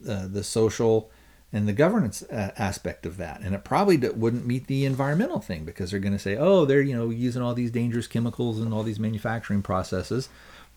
uh, 0.08 0.28
the 0.28 0.44
social 0.44 1.12
and 1.52 1.68
the 1.68 1.74
governance 1.74 2.22
uh, 2.24 2.52
aspect 2.58 3.06
of 3.06 3.18
that, 3.18 3.42
and 3.42 3.56
it 3.56 3.64
probably 3.64 3.98
wouldn't 3.98 4.46
meet 4.46 4.68
the 4.68 4.86
environmental 4.86 5.40
thing 5.40 5.66
because 5.66 5.92
they're 5.92 6.00
going 6.00 6.14
to 6.14 6.20
say, 6.20 6.38
oh, 6.38 6.66
they're 6.66 6.82
you 6.82 6.96
know 6.96 7.10
using 7.10 7.42
all 7.42 7.54
these 7.54 7.72
dangerous 7.72 8.08
chemicals 8.08 8.60
and 8.60 8.74
all 8.74 8.84
these 8.84 9.00
manufacturing 9.00 9.62
processes 9.62 10.30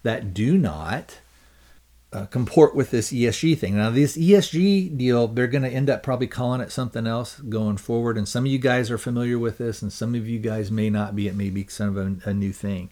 that 0.02 0.34
do 0.34 0.56
not 0.58 1.18
uh, 2.12 2.26
comport 2.26 2.74
with 2.74 2.90
this 2.90 3.12
ESG 3.12 3.58
thing. 3.58 3.76
Now, 3.76 3.90
this 3.90 4.16
ESG 4.16 4.96
deal, 4.98 5.28
they're 5.28 5.46
going 5.46 5.62
to 5.62 5.70
end 5.70 5.88
up 5.88 6.02
probably 6.02 6.26
calling 6.26 6.60
it 6.60 6.70
something 6.70 7.06
else 7.06 7.38
going 7.40 7.78
forward. 7.78 8.18
And 8.18 8.28
some 8.28 8.44
of 8.44 8.52
you 8.52 8.58
guys 8.58 8.90
are 8.90 8.98
familiar 8.98 9.38
with 9.38 9.58
this, 9.58 9.80
and 9.80 9.92
some 9.92 10.14
of 10.14 10.28
you 10.28 10.38
guys 10.38 10.70
may 10.70 10.90
not 10.90 11.16
be. 11.16 11.28
It 11.28 11.34
may 11.34 11.50
be 11.50 11.64
kind 11.64 11.96
of 11.96 12.22
a, 12.26 12.30
a 12.30 12.34
new 12.34 12.52
thing. 12.52 12.90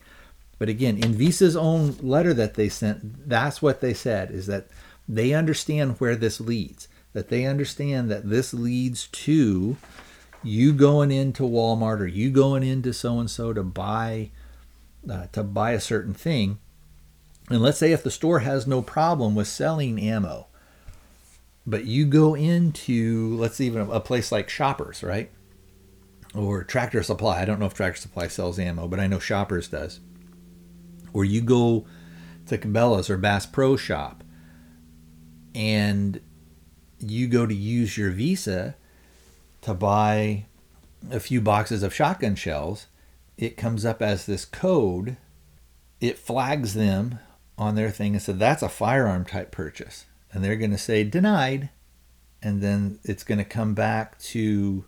But 0.58 0.68
again, 0.68 0.98
in 0.98 1.14
Visa's 1.14 1.56
own 1.56 1.96
letter 2.00 2.34
that 2.34 2.54
they 2.54 2.68
sent, 2.68 3.28
that's 3.28 3.62
what 3.62 3.80
they 3.80 3.94
said 3.94 4.30
is 4.30 4.46
that 4.46 4.68
they 5.08 5.32
understand 5.32 5.96
where 5.98 6.16
this 6.16 6.40
leads, 6.40 6.88
that 7.12 7.28
they 7.28 7.44
understand 7.44 8.10
that 8.10 8.28
this 8.28 8.54
leads 8.54 9.08
to 9.08 9.76
you 10.42 10.72
going 10.72 11.10
into 11.10 11.42
Walmart 11.42 12.00
or 12.00 12.06
you 12.06 12.30
going 12.30 12.62
into 12.62 12.92
so 12.92 13.18
and 13.18 13.30
so 13.30 13.52
to 13.52 13.62
buy 13.62 14.30
uh, 15.10 15.26
to 15.32 15.42
buy 15.42 15.72
a 15.72 15.80
certain 15.80 16.14
thing 16.14 16.58
and 17.50 17.60
let's 17.60 17.78
say 17.78 17.92
if 17.92 18.04
the 18.04 18.12
store 18.12 18.38
has 18.38 18.66
no 18.66 18.80
problem 18.80 19.34
with 19.34 19.48
selling 19.48 20.00
ammo, 20.00 20.46
but 21.66 21.84
you 21.84 22.06
go 22.06 22.34
into, 22.34 23.36
let's 23.36 23.60
even 23.60 23.90
a 23.90 23.98
place 23.98 24.30
like 24.30 24.48
Shoppers, 24.48 25.02
right? 25.02 25.30
Or 26.32 26.62
Tractor 26.62 27.02
Supply. 27.02 27.42
I 27.42 27.44
don't 27.44 27.58
know 27.58 27.66
if 27.66 27.74
Tractor 27.74 28.00
Supply 28.00 28.28
sells 28.28 28.60
ammo, 28.60 28.86
but 28.86 29.00
I 29.00 29.08
know 29.08 29.18
Shoppers 29.18 29.66
does. 29.66 29.98
Or 31.12 31.24
you 31.24 31.40
go 31.40 31.86
to 32.46 32.56
Cabela's 32.56 33.10
or 33.10 33.16
Bass 33.16 33.46
Pro 33.46 33.76
Shop 33.76 34.22
and 35.52 36.20
you 37.00 37.28
go 37.28 37.46
to 37.46 37.54
use 37.54 37.96
your 37.96 38.10
Visa 38.10 38.76
to 39.62 39.74
buy 39.74 40.46
a 41.10 41.20
few 41.20 41.40
boxes 41.40 41.82
of 41.82 41.94
shotgun 41.94 42.34
shells, 42.34 42.86
it 43.38 43.56
comes 43.56 43.84
up 43.84 44.02
as 44.02 44.26
this 44.26 44.44
code. 44.44 45.16
It 46.00 46.18
flags 46.18 46.74
them 46.74 47.18
on 47.56 47.74
their 47.74 47.90
thing 47.90 48.14
and 48.14 48.22
said 48.22 48.38
that's 48.38 48.62
a 48.62 48.68
firearm 48.68 49.24
type 49.24 49.50
purchase. 49.50 50.06
And 50.32 50.44
they're 50.44 50.56
going 50.56 50.70
to 50.70 50.78
say 50.78 51.04
denied. 51.04 51.70
And 52.42 52.62
then 52.62 52.98
it's 53.04 53.24
going 53.24 53.38
to 53.38 53.44
come 53.44 53.74
back 53.74 54.18
to 54.18 54.84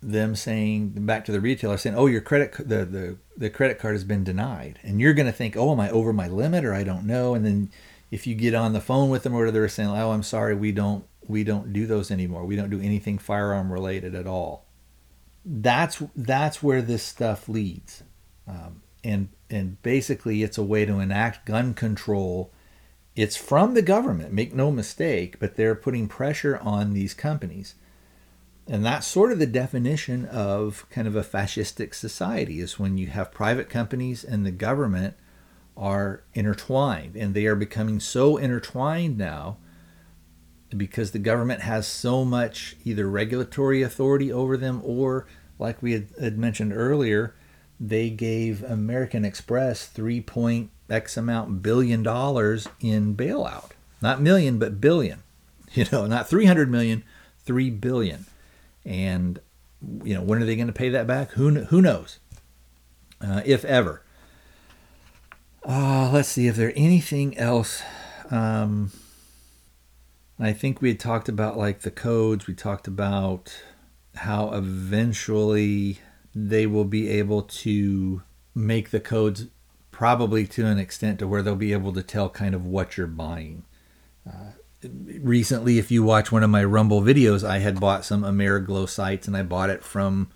them 0.00 0.36
saying 0.36 0.90
back 0.90 1.24
to 1.24 1.32
the 1.32 1.40
retailer 1.40 1.76
saying 1.76 1.96
oh 1.96 2.06
your 2.06 2.20
credit 2.20 2.52
the, 2.56 2.84
the 2.84 3.16
the 3.36 3.50
credit 3.50 3.80
card 3.80 3.94
has 3.94 4.04
been 4.04 4.22
denied. 4.22 4.78
And 4.82 5.00
you're 5.00 5.14
going 5.14 5.26
to 5.26 5.32
think 5.32 5.56
oh 5.56 5.72
am 5.72 5.80
i 5.80 5.90
over 5.90 6.12
my 6.12 6.28
limit 6.28 6.64
or 6.64 6.72
i 6.72 6.84
don't 6.84 7.04
know? 7.04 7.34
And 7.34 7.44
then 7.44 7.70
if 8.10 8.26
you 8.26 8.34
get 8.34 8.54
on 8.54 8.72
the 8.72 8.80
phone 8.80 9.10
with 9.10 9.24
them 9.24 9.34
or 9.34 9.50
they're 9.50 9.68
saying 9.68 9.90
oh 9.90 10.12
i'm 10.12 10.22
sorry 10.22 10.54
we 10.54 10.72
don't 10.72 11.04
we 11.28 11.44
don't 11.44 11.72
do 11.72 11.86
those 11.86 12.10
anymore 12.10 12.44
we 12.44 12.56
don't 12.56 12.70
do 12.70 12.80
anything 12.80 13.18
firearm 13.18 13.72
related 13.72 14.14
at 14.14 14.26
all 14.26 14.66
that's 15.44 16.02
that's 16.16 16.62
where 16.62 16.82
this 16.82 17.02
stuff 17.02 17.48
leads 17.48 18.02
um, 18.46 18.82
and 19.04 19.28
and 19.50 19.80
basically 19.82 20.42
it's 20.42 20.58
a 20.58 20.62
way 20.62 20.84
to 20.84 20.98
enact 20.98 21.46
gun 21.46 21.74
control. 21.74 22.52
It's 23.16 23.36
from 23.36 23.74
the 23.74 23.82
government, 23.82 24.32
make 24.32 24.54
no 24.54 24.70
mistake, 24.70 25.40
but 25.40 25.56
they're 25.56 25.74
putting 25.74 26.06
pressure 26.06 26.58
on 26.58 26.92
these 26.92 27.14
companies. 27.14 27.74
And 28.66 28.84
that's 28.84 29.06
sort 29.06 29.32
of 29.32 29.38
the 29.38 29.46
definition 29.46 30.26
of 30.26 30.86
kind 30.90 31.08
of 31.08 31.16
a 31.16 31.24
fascistic 31.24 31.94
society 31.94 32.60
is 32.60 32.78
when 32.78 32.98
you 32.98 33.06
have 33.08 33.32
private 33.32 33.70
companies 33.70 34.22
and 34.22 34.44
the 34.44 34.50
government 34.50 35.14
are 35.76 36.22
intertwined 36.34 37.16
and 37.16 37.34
they 37.34 37.46
are 37.46 37.56
becoming 37.56 37.98
so 37.98 38.36
intertwined 38.36 39.16
now 39.16 39.56
because 40.76 41.12
the 41.12 41.18
government 41.18 41.62
has 41.62 41.86
so 41.86 42.24
much 42.24 42.76
either 42.84 43.08
regulatory 43.08 43.82
authority 43.82 44.32
over 44.32 44.56
them 44.56 44.80
or 44.84 45.26
like 45.58 45.82
we 45.82 45.92
had, 45.92 46.38
mentioned 46.38 46.72
earlier 46.72 47.34
they 47.80 48.10
gave 48.10 48.62
American 48.62 49.24
Express 49.24 49.86
three 49.86 50.20
point 50.20 50.70
X 50.90 51.16
amount 51.16 51.62
billion 51.62 52.02
dollars 52.02 52.68
in 52.80 53.14
bailout. 53.14 53.70
Not 54.00 54.20
million, 54.20 54.58
but 54.58 54.80
billion. 54.80 55.22
You 55.74 55.84
know, 55.92 56.06
not 56.06 56.30
300 56.30 56.70
million, 56.70 57.04
3 57.44 57.68
billion. 57.68 58.24
And, 58.86 59.38
you 60.02 60.14
know, 60.14 60.22
when 60.22 60.40
are 60.40 60.46
they 60.46 60.56
going 60.56 60.68
to 60.68 60.72
pay 60.72 60.88
that 60.88 61.06
back? 61.06 61.32
Who, 61.32 61.64
who 61.64 61.82
knows? 61.82 62.20
Uh, 63.20 63.42
if 63.44 63.66
ever. 63.66 64.02
Uh, 65.62 66.10
let's 66.10 66.30
see 66.30 66.46
if 66.46 66.56
there 66.56 66.72
anything 66.74 67.36
else. 67.36 67.82
Um, 68.30 68.92
I 70.40 70.52
think 70.52 70.80
we 70.80 70.88
had 70.88 71.00
talked 71.00 71.28
about 71.28 71.58
like 71.58 71.80
the 71.80 71.90
codes. 71.90 72.46
We 72.46 72.54
talked 72.54 72.86
about 72.86 73.52
how 74.14 74.52
eventually 74.52 75.98
they 76.34 76.66
will 76.66 76.84
be 76.84 77.08
able 77.10 77.42
to 77.42 78.22
make 78.54 78.90
the 78.90 79.00
codes 79.00 79.46
probably 79.90 80.46
to 80.46 80.64
an 80.66 80.78
extent 80.78 81.18
to 81.18 81.26
where 81.26 81.42
they'll 81.42 81.56
be 81.56 81.72
able 81.72 81.92
to 81.92 82.02
tell 82.02 82.28
kind 82.28 82.54
of 82.54 82.64
what 82.64 82.96
you're 82.96 83.08
buying. 83.08 83.64
Uh, 84.28 84.52
recently, 85.20 85.78
if 85.78 85.90
you 85.90 86.04
watch 86.04 86.30
one 86.30 86.44
of 86.44 86.50
my 86.50 86.62
Rumble 86.62 87.02
videos, 87.02 87.42
I 87.42 87.58
had 87.58 87.80
bought 87.80 88.04
some 88.04 88.22
AmeriGlo 88.22 88.88
sights 88.88 89.26
and 89.26 89.36
I 89.36 89.42
bought 89.42 89.70
it 89.70 89.82
from 89.82 90.30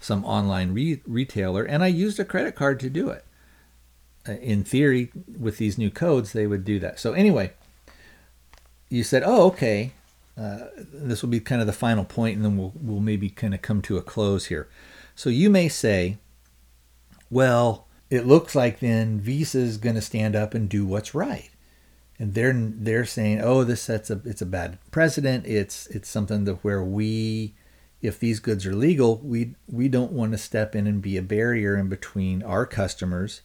some 0.00 0.24
online 0.24 0.74
re- 0.74 1.00
retailer 1.06 1.62
and 1.62 1.84
I 1.84 1.88
used 1.88 2.18
a 2.18 2.24
credit 2.24 2.56
card 2.56 2.80
to 2.80 2.90
do 2.90 3.08
it. 3.10 3.24
uh, 4.28 4.32
in 4.32 4.64
theory, 4.64 5.10
with 5.38 5.58
these 5.58 5.78
new 5.78 5.90
codes, 5.90 6.32
they 6.32 6.46
would 6.46 6.64
do 6.64 6.78
that. 6.80 6.98
So 6.98 7.12
anyway, 7.12 7.52
you 8.94 9.02
said, 9.02 9.22
"Oh, 9.24 9.46
okay." 9.48 9.92
Uh, 10.36 10.66
this 10.92 11.22
will 11.22 11.28
be 11.28 11.38
kind 11.38 11.60
of 11.60 11.68
the 11.68 11.72
final 11.72 12.04
point, 12.04 12.36
and 12.36 12.44
then 12.44 12.56
we'll 12.56 12.72
we'll 12.80 13.00
maybe 13.00 13.30
kind 13.30 13.54
of 13.54 13.62
come 13.62 13.82
to 13.82 13.96
a 13.96 14.02
close 14.02 14.46
here. 14.46 14.68
So 15.14 15.30
you 15.30 15.50
may 15.50 15.68
say, 15.68 16.18
"Well, 17.30 17.86
it 18.10 18.26
looks 18.26 18.54
like 18.54 18.80
then 18.80 19.20
Visa 19.20 19.58
is 19.58 19.76
going 19.76 19.94
to 19.94 20.02
stand 20.02 20.34
up 20.36 20.54
and 20.54 20.68
do 20.68 20.84
what's 20.86 21.14
right." 21.14 21.50
and 22.18 22.34
they're 22.34 22.52
they're 22.54 23.04
saying, 23.04 23.40
"Oh, 23.40 23.64
this 23.64 23.82
sets 23.82 24.10
a 24.10 24.20
it's 24.24 24.42
a 24.42 24.46
bad 24.46 24.78
precedent. 24.90 25.46
It's 25.46 25.86
it's 25.88 26.08
something 26.08 26.44
that 26.44 26.62
where 26.64 26.82
we, 26.82 27.54
if 28.02 28.18
these 28.20 28.40
goods 28.40 28.66
are 28.66 28.74
legal, 28.74 29.18
we 29.18 29.54
we 29.68 29.88
don't 29.88 30.12
want 30.12 30.32
to 30.32 30.38
step 30.38 30.76
in 30.76 30.86
and 30.86 31.02
be 31.02 31.16
a 31.16 31.22
barrier 31.22 31.76
in 31.76 31.88
between 31.88 32.42
our 32.42 32.66
customers 32.66 33.42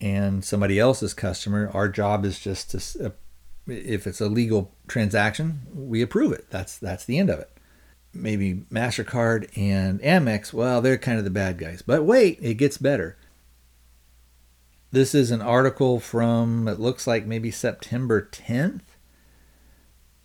and 0.00 0.44
somebody 0.44 0.78
else's 0.78 1.14
customer. 1.14 1.70
Our 1.72 1.88
job 1.88 2.24
is 2.24 2.38
just 2.38 2.70
to, 2.70 3.06
uh, 3.06 3.10
if 3.66 4.06
it's 4.06 4.20
a 4.20 4.28
legal 4.28 4.72
transaction, 4.88 5.60
we 5.74 6.02
approve 6.02 6.32
it. 6.32 6.50
That's 6.50 6.78
that's 6.78 7.04
the 7.04 7.18
end 7.18 7.30
of 7.30 7.38
it. 7.38 7.50
Maybe 8.12 8.64
Mastercard 8.72 9.56
and 9.56 10.00
Amex, 10.00 10.52
well, 10.52 10.80
they're 10.80 10.98
kind 10.98 11.18
of 11.18 11.24
the 11.24 11.30
bad 11.30 11.58
guys. 11.58 11.82
But 11.82 12.04
wait, 12.04 12.38
it 12.42 12.54
gets 12.54 12.76
better 12.76 13.16
this 14.92 15.14
is 15.14 15.30
an 15.30 15.40
article 15.42 16.00
from, 16.00 16.66
it 16.66 16.80
looks 16.80 17.06
like 17.06 17.26
maybe 17.26 17.50
September 17.50 18.28
10th 18.32 18.82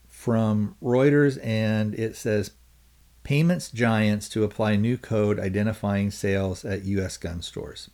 from 0.08 0.76
Reuters, 0.82 1.39
and 1.43 1.93
it 1.93 2.15
says 2.15 2.52
Payments 3.24 3.69
Giants 3.69 4.28
to 4.30 4.43
apply 4.43 4.76
new 4.76 4.98
code 4.98 5.39
identifying 5.39 6.10
sales 6.10 6.65
at 6.65 6.86
U.S. 6.86 7.17
gun 7.17 7.41
stores. 7.41 7.91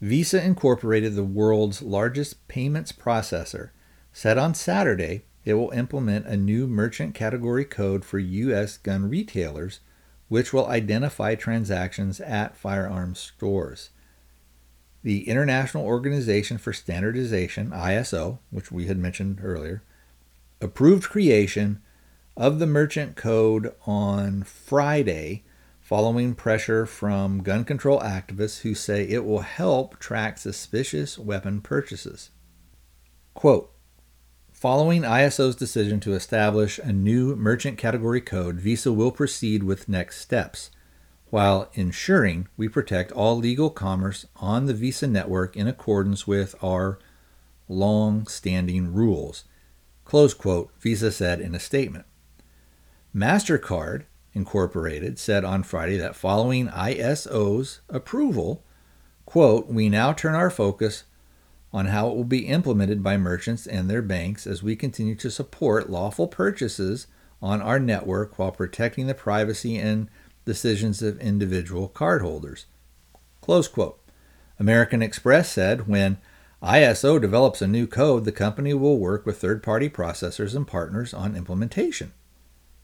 Visa 0.00 0.44
Incorporated, 0.44 1.14
the 1.14 1.24
world's 1.24 1.80
largest 1.80 2.46
payments 2.48 2.92
processor, 2.92 3.70
said 4.18 4.36
on 4.36 4.52
Saturday 4.52 5.22
it 5.44 5.54
will 5.54 5.70
implement 5.70 6.26
a 6.26 6.36
new 6.36 6.66
merchant 6.66 7.14
category 7.14 7.64
code 7.64 8.04
for 8.04 8.18
U.S. 8.18 8.76
gun 8.76 9.08
retailers, 9.08 9.78
which 10.26 10.52
will 10.52 10.66
identify 10.66 11.36
transactions 11.36 12.20
at 12.20 12.56
firearms 12.56 13.20
stores 13.20 13.90
the 15.04 15.28
International 15.28 15.86
Organization 15.86 16.58
for 16.58 16.72
Standardization, 16.72 17.70
ISO, 17.70 18.40
which 18.50 18.72
we 18.72 18.86
had 18.86 18.98
mentioned 18.98 19.38
earlier, 19.40 19.84
approved 20.60 21.08
creation 21.08 21.80
of 22.36 22.58
the 22.58 22.66
merchant 22.66 23.14
code 23.14 23.72
on 23.86 24.42
Friday 24.42 25.44
following 25.80 26.34
pressure 26.34 26.84
from 26.86 27.44
gun 27.44 27.64
control 27.64 28.00
activists 28.00 28.62
who 28.62 28.74
say 28.74 29.04
it 29.04 29.24
will 29.24 29.42
help 29.42 30.00
track 30.00 30.38
suspicious 30.38 31.16
weapon 31.16 31.60
purchases. 31.60 32.30
Quote, 33.34 33.72
Following 34.58 35.04
ISO's 35.04 35.54
decision 35.54 36.00
to 36.00 36.14
establish 36.14 36.80
a 36.80 36.92
new 36.92 37.36
merchant 37.36 37.78
category 37.78 38.20
code, 38.20 38.56
Visa 38.56 38.92
will 38.92 39.12
proceed 39.12 39.62
with 39.62 39.88
next 39.88 40.20
steps 40.20 40.72
while 41.30 41.70
ensuring 41.74 42.48
we 42.56 42.68
protect 42.68 43.12
all 43.12 43.36
legal 43.36 43.70
commerce 43.70 44.26
on 44.34 44.66
the 44.66 44.74
Visa 44.74 45.06
network 45.06 45.56
in 45.56 45.68
accordance 45.68 46.26
with 46.26 46.56
our 46.60 46.98
long 47.68 48.26
standing 48.26 48.92
rules. 48.92 49.44
Close 50.04 50.34
quote, 50.34 50.72
Visa 50.80 51.12
said 51.12 51.40
in 51.40 51.54
a 51.54 51.60
statement. 51.60 52.06
MasterCard 53.14 54.06
Incorporated 54.34 55.20
said 55.20 55.44
on 55.44 55.62
Friday 55.62 55.98
that 55.98 56.16
following 56.16 56.68
ISO's 56.70 57.80
approval, 57.88 58.64
quote, 59.24 59.68
we 59.68 59.88
now 59.88 60.12
turn 60.12 60.34
our 60.34 60.50
focus 60.50 61.04
on 61.72 61.86
how 61.86 62.08
it 62.08 62.16
will 62.16 62.24
be 62.24 62.46
implemented 62.46 63.02
by 63.02 63.16
merchants 63.16 63.66
and 63.66 63.88
their 63.88 64.02
banks 64.02 64.46
as 64.46 64.62
we 64.62 64.74
continue 64.74 65.14
to 65.14 65.30
support 65.30 65.90
lawful 65.90 66.26
purchases 66.26 67.06
on 67.42 67.60
our 67.60 67.78
network 67.78 68.38
while 68.38 68.50
protecting 68.50 69.06
the 69.06 69.14
privacy 69.14 69.76
and 69.76 70.08
decisions 70.44 71.02
of 71.02 71.20
individual 71.20 71.88
cardholders. 71.88 72.64
Close 73.40 73.68
quote. 73.68 74.00
American 74.58 75.02
Express 75.02 75.50
said 75.52 75.86
when 75.86 76.18
ISO 76.62 77.20
develops 77.20 77.62
a 77.62 77.68
new 77.68 77.86
code, 77.86 78.24
the 78.24 78.32
company 78.32 78.74
will 78.74 78.98
work 78.98 79.24
with 79.24 79.38
third 79.38 79.62
party 79.62 79.88
processors 79.88 80.56
and 80.56 80.66
partners 80.66 81.14
on 81.14 81.36
implementation. 81.36 82.12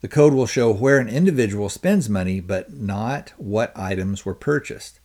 The 0.00 0.08
code 0.08 0.34
will 0.34 0.46
show 0.46 0.72
where 0.72 0.98
an 0.98 1.08
individual 1.08 1.68
spends 1.68 2.08
money, 2.08 2.38
but 2.38 2.72
not 2.72 3.32
what 3.38 3.72
items 3.74 4.24
were 4.24 4.34
purchased. 4.34 5.00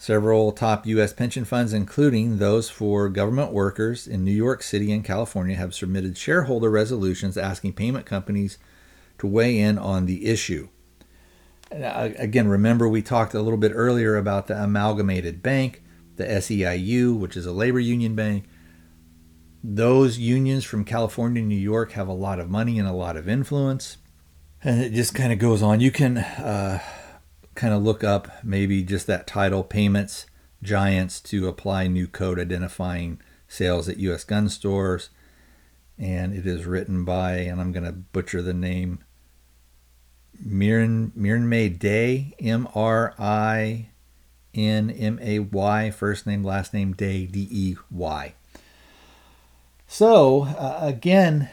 Several 0.00 0.52
top 0.52 0.86
U.S. 0.86 1.12
pension 1.12 1.44
funds, 1.44 1.72
including 1.72 2.38
those 2.38 2.70
for 2.70 3.08
government 3.08 3.52
workers 3.52 4.06
in 4.06 4.24
New 4.24 4.30
York 4.30 4.62
City 4.62 4.92
and 4.92 5.04
California, 5.04 5.56
have 5.56 5.74
submitted 5.74 6.16
shareholder 6.16 6.70
resolutions 6.70 7.36
asking 7.36 7.72
payment 7.72 8.06
companies 8.06 8.58
to 9.18 9.26
weigh 9.26 9.58
in 9.58 9.76
on 9.76 10.06
the 10.06 10.26
issue. 10.26 10.68
Uh, 11.72 12.10
again, 12.16 12.46
remember 12.46 12.88
we 12.88 13.02
talked 13.02 13.34
a 13.34 13.42
little 13.42 13.58
bit 13.58 13.72
earlier 13.74 14.16
about 14.16 14.46
the 14.46 14.62
amalgamated 14.62 15.42
bank, 15.42 15.82
the 16.14 16.24
SEIU, 16.24 17.18
which 17.18 17.36
is 17.36 17.44
a 17.44 17.52
labor 17.52 17.80
union 17.80 18.14
bank. 18.14 18.44
Those 19.64 20.16
unions 20.16 20.64
from 20.64 20.84
California 20.84 21.40
and 21.40 21.48
New 21.48 21.56
York 21.56 21.92
have 21.92 22.06
a 22.06 22.12
lot 22.12 22.38
of 22.38 22.48
money 22.48 22.78
and 22.78 22.86
a 22.86 22.92
lot 22.92 23.16
of 23.16 23.28
influence. 23.28 23.96
And 24.62 24.80
it 24.80 24.92
just 24.92 25.12
kind 25.12 25.32
of 25.32 25.40
goes 25.40 25.60
on. 25.60 25.80
You 25.80 25.90
can 25.90 26.18
uh, 26.18 26.80
kind 27.58 27.74
of 27.74 27.82
look 27.82 28.04
up 28.04 28.30
maybe 28.44 28.84
just 28.84 29.08
that 29.08 29.26
title, 29.26 29.64
Payments 29.64 30.26
Giants, 30.62 31.20
to 31.22 31.48
apply 31.48 31.88
new 31.88 32.06
code 32.06 32.38
identifying 32.38 33.20
sales 33.48 33.88
at 33.88 33.98
U.S. 33.98 34.22
gun 34.22 34.48
stores. 34.48 35.10
And 35.98 36.32
it 36.32 36.46
is 36.46 36.66
written 36.66 37.04
by, 37.04 37.38
and 37.38 37.60
I'm 37.60 37.72
going 37.72 37.84
to 37.84 37.90
butcher 37.90 38.42
the 38.42 38.54
name, 38.54 39.00
Mirin 40.40 41.12
May 41.16 41.68
Day, 41.68 42.32
M 42.38 42.68
R 42.76 43.12
I 43.18 43.88
N 44.54 44.88
M 44.88 45.18
A 45.20 45.40
Y, 45.40 45.90
first 45.90 46.28
name, 46.28 46.44
last 46.44 46.72
name 46.72 46.92
Day, 46.92 47.26
D 47.26 47.48
E 47.50 47.76
Y. 47.90 48.34
So 49.88 50.44
uh, 50.44 50.78
again, 50.80 51.50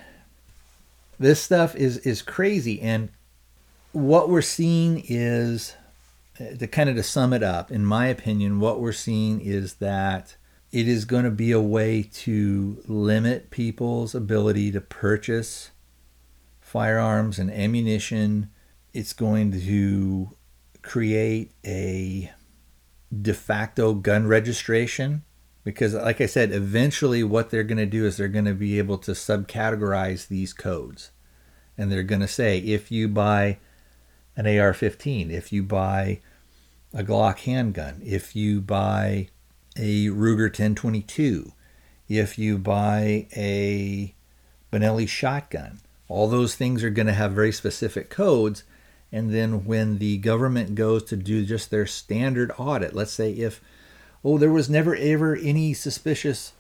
this 1.20 1.42
stuff 1.42 1.76
is 1.76 1.98
is 2.00 2.22
crazy, 2.22 2.80
and 2.80 3.10
what 3.92 4.30
we're 4.30 4.44
seeing 4.44 5.04
is 5.08 5.74
Uh, 6.40 6.56
to 6.58 6.68
kind 6.68 6.90
of 6.90 6.96
to 6.96 7.04
sum 7.04 7.34
it 7.34 7.44
up. 7.44 7.72
In 7.72 7.86
my 7.86 8.08
opinion, 8.08 8.60
what 8.60 8.80
we're 8.80 8.92
seeing 8.92 9.40
is 9.42 9.76
that 9.76 10.36
it 10.72 10.88
is 10.88 11.06
going 11.06 11.24
to 11.24 11.32
be 11.32 11.54
a 11.54 11.62
way 11.62 12.04
to 12.04 12.84
limit 12.86 13.50
people's 13.50 14.14
ability 14.14 14.72
to 14.72 14.82
purchase 14.82 15.72
firearms 16.60 17.40
and 17.40 17.50
ammunition 17.52 18.50
it's 18.94 19.14
going 19.14 19.52
to 19.52 20.36
create 20.82 21.54
a 21.66 22.32
de 23.22 23.34
facto 23.34 23.94
gun 23.94 24.28
registration 24.28 25.24
because 25.64 25.94
like 25.94 26.20
i 26.20 26.26
said 26.26 26.52
eventually 26.52 27.24
what 27.24 27.50
they're 27.50 27.64
going 27.64 27.78
to 27.78 27.86
do 27.86 28.06
is 28.06 28.18
they're 28.18 28.28
going 28.28 28.46
to 28.46 28.54
be 28.54 28.78
able 28.78 28.98
to 28.98 29.12
subcategorize 29.12 30.28
these 30.28 30.54
codes 30.54 31.12
and 31.78 31.92
they're 31.92 32.04
going 32.04 32.22
to 32.22 32.28
say 32.28 32.58
if 32.58 32.92
you 32.92 33.08
buy 33.08 33.58
an 34.38 34.46
ar-15 34.46 35.30
if 35.32 35.52
you 35.52 35.64
buy 35.64 36.20
a 36.94 37.04
glock 37.04 37.40
handgun 37.40 38.02
if 38.04 38.36
you 38.36 38.62
buy 38.62 39.28
a 39.78 40.08
ruger 40.08 40.46
1022 40.46 41.52
if 42.08 42.38
you 42.38 42.58
buy 42.58 43.28
a 43.36 44.14
benelli 44.72 45.08
shotgun. 45.08 45.80
All 46.08 46.28
those 46.28 46.56
things 46.56 46.84
are 46.84 46.92
going 46.92 47.08
to 47.08 47.14
have 47.14 47.32
very 47.32 47.52
specific 47.52 48.10
codes 48.10 48.64
and 49.12 49.34
then 49.34 49.66
when 49.66 50.00
the 50.00 50.18
government 50.18 50.76
goes 50.76 51.04
to 51.06 51.16
do 51.16 51.46
just 51.46 51.72
their 51.72 51.86
standard 51.86 52.52
audit, 52.58 52.94
let's 52.94 53.12
say 53.14 53.32
if, 53.32 53.62
oh, 54.24 54.38
there 54.38 54.52
was 54.52 54.70
never 54.70 54.96
ever 54.96 55.36
any 55.36 55.74
suspicious 55.74 56.52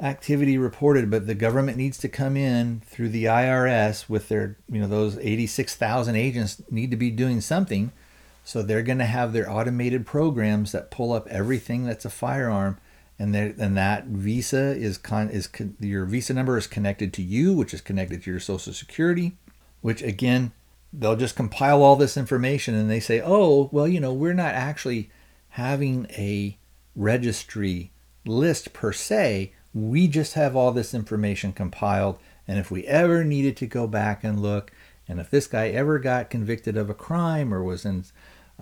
activity 0.00 0.58
reported, 0.58 1.10
but 1.10 1.26
the 1.26 1.34
government 1.34 1.78
needs 1.78 1.98
to 1.98 2.08
come 2.08 2.36
in 2.36 2.82
through 2.86 3.08
the 3.08 3.24
IRS 3.24 4.08
with 4.08 4.28
their, 4.28 4.58
you 4.70 4.80
know, 4.80 4.86
those 4.86 5.18
86,000 5.18 6.16
agents 6.16 6.62
need 6.70 6.90
to 6.90 6.96
be 6.96 7.10
doing 7.10 7.40
something. 7.40 7.92
So 8.44 8.62
they're 8.62 8.82
going 8.82 8.98
to 8.98 9.06
have 9.06 9.32
their 9.32 9.50
automated 9.50 10.06
programs 10.06 10.72
that 10.72 10.90
pull 10.90 11.12
up 11.12 11.26
everything 11.28 11.84
that's 11.84 12.04
a 12.04 12.10
firearm, 12.10 12.78
and 13.18 13.34
and 13.34 13.76
that 13.76 14.04
Visa 14.04 14.76
is 14.76 14.98
con- 14.98 15.30
is 15.30 15.48
con- 15.48 15.76
your 15.80 16.04
Visa 16.04 16.32
number 16.32 16.56
is 16.56 16.68
connected 16.68 17.12
to 17.14 17.22
you, 17.22 17.54
which 17.54 17.74
is 17.74 17.80
connected 17.80 18.22
to 18.22 18.30
your 18.30 18.38
Social 18.38 18.72
Security, 18.72 19.36
which 19.80 20.00
again 20.00 20.52
they'll 20.92 21.16
just 21.16 21.34
compile 21.34 21.82
all 21.82 21.96
this 21.96 22.16
information 22.16 22.74
and 22.74 22.90
they 22.90 23.00
say, 23.00 23.20
oh, 23.24 23.68
well, 23.72 23.88
you 23.88 24.00
know, 24.00 24.12
we're 24.12 24.32
not 24.32 24.54
actually 24.54 25.10
having 25.50 26.06
a 26.10 26.56
registry 26.94 27.90
list 28.24 28.72
per 28.72 28.92
se. 28.92 29.52
We 29.76 30.08
just 30.08 30.32
have 30.32 30.56
all 30.56 30.72
this 30.72 30.94
information 30.94 31.52
compiled. 31.52 32.18
And 32.48 32.58
if 32.58 32.70
we 32.70 32.86
ever 32.86 33.22
needed 33.24 33.58
to 33.58 33.66
go 33.66 33.86
back 33.86 34.24
and 34.24 34.40
look, 34.40 34.72
and 35.06 35.20
if 35.20 35.28
this 35.28 35.46
guy 35.46 35.68
ever 35.68 35.98
got 35.98 36.30
convicted 36.30 36.78
of 36.78 36.88
a 36.88 36.94
crime 36.94 37.52
or 37.52 37.62
was 37.62 37.84
in, 37.84 38.04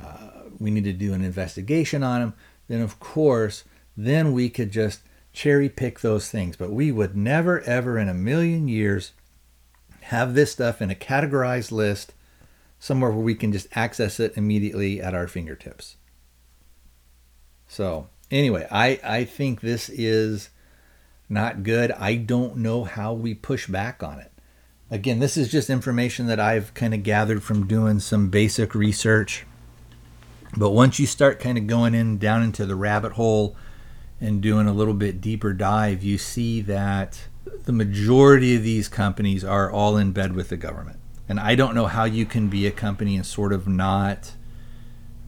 uh, 0.03 0.31
we 0.59 0.72
need 0.72 0.83
to 0.85 0.92
do 0.92 1.14
an 1.14 1.22
investigation 1.22 2.03
on 2.03 2.20
him, 2.20 2.35
then 2.66 2.81
of 2.81 2.98
course 2.98 3.62
then 3.96 4.33
we 4.33 4.50
could 4.50 4.72
just 4.72 5.03
cherry 5.33 5.68
pick 5.68 6.00
those 6.00 6.29
things. 6.31 6.57
But 6.57 6.72
we 6.72 6.90
would 6.90 7.16
never, 7.16 7.61
ever 7.61 7.96
in 7.96 8.09
a 8.09 8.14
million 8.14 8.66
years 8.66 9.12
have 10.03 10.35
this 10.35 10.50
stuff 10.50 10.83
in 10.83 10.90
a 10.90 10.96
categorized 10.96 11.70
list 11.70 12.12
somewhere 12.81 13.12
where 13.12 13.24
we 13.24 13.37
can 13.37 13.53
just 13.53 13.68
access 13.77 14.18
it 14.18 14.37
immediately 14.37 15.00
at 15.00 15.14
our 15.14 15.29
fingertips. 15.29 15.94
So, 17.68 18.09
anyway, 18.33 18.66
I, 18.68 18.98
I 19.05 19.24
think 19.24 19.61
this 19.61 19.88
is 19.88 20.50
not 21.28 21.62
good. 21.62 21.92
I 21.92 22.16
don't 22.16 22.56
know 22.56 22.84
how 22.84 23.12
we 23.12 23.34
push 23.34 23.66
back 23.66 24.02
on 24.02 24.18
it. 24.18 24.30
Again, 24.90 25.18
this 25.18 25.37
is 25.37 25.50
just 25.50 25.70
information 25.70 26.26
that 26.26 26.38
I've 26.38 26.74
kind 26.74 26.94
of 26.94 27.02
gathered 27.02 27.42
from 27.42 27.66
doing 27.66 28.00
some 28.00 28.28
basic 28.28 28.74
research. 28.74 29.46
But 30.56 30.70
once 30.70 31.00
you 31.00 31.06
start 31.06 31.40
kind 31.40 31.58
of 31.58 31.66
going 31.66 31.94
in 31.94 32.18
down 32.18 32.42
into 32.42 32.66
the 32.66 32.76
rabbit 32.76 33.12
hole 33.12 33.56
and 34.20 34.40
doing 34.40 34.68
a 34.68 34.72
little 34.72 34.94
bit 34.94 35.20
deeper 35.20 35.52
dive, 35.52 36.04
you 36.04 36.18
see 36.18 36.60
that 36.62 37.22
the 37.64 37.72
majority 37.72 38.54
of 38.54 38.62
these 38.62 38.88
companies 38.88 39.44
are 39.44 39.70
all 39.70 39.96
in 39.96 40.12
bed 40.12 40.34
with 40.34 40.50
the 40.50 40.56
government. 40.56 41.00
And 41.28 41.40
I 41.40 41.54
don't 41.54 41.74
know 41.74 41.87
how 41.87 42.04
you 42.04 42.26
can 42.26 42.48
be 42.48 42.66
a 42.66 42.70
company 42.70 43.16
and 43.16 43.24
sort 43.24 43.52
of 43.52 43.66
not 43.66 44.32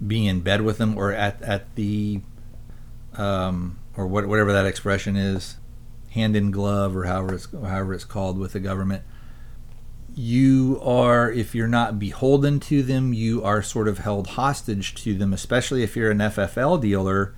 be 0.07 0.27
in 0.27 0.41
bed 0.41 0.61
with 0.61 0.79
them 0.79 0.97
or 0.97 1.13
at, 1.13 1.41
at 1.43 1.75
the, 1.75 2.21
um, 3.15 3.79
or 3.97 4.07
what, 4.07 4.27
whatever 4.27 4.53
that 4.53 4.67
expression 4.67 5.17
is, 5.17 5.57
hand 6.11 6.37
in 6.37 6.51
glove 6.51 6.97
or 6.97 7.05
however 7.05 7.35
it's, 7.35 7.49
however 7.51 7.95
it's 7.95 8.05
called 8.05 8.39
with 8.39 8.53
the 8.53 8.61
government. 8.61 9.03
You 10.15 10.81
are, 10.83 11.31
if 11.31 11.55
you're 11.55 11.69
not 11.69 11.99
beholden 11.99 12.59
to 12.61 12.83
them, 12.83 13.13
you 13.13 13.45
are 13.45 13.63
sort 13.63 13.87
of 13.87 13.99
held 13.99 14.29
hostage 14.29 14.95
to 15.03 15.15
them, 15.15 15.33
especially 15.33 15.83
if 15.83 15.95
you're 15.95 16.11
an 16.11 16.19
FFL 16.19 16.81
dealer. 16.81 17.35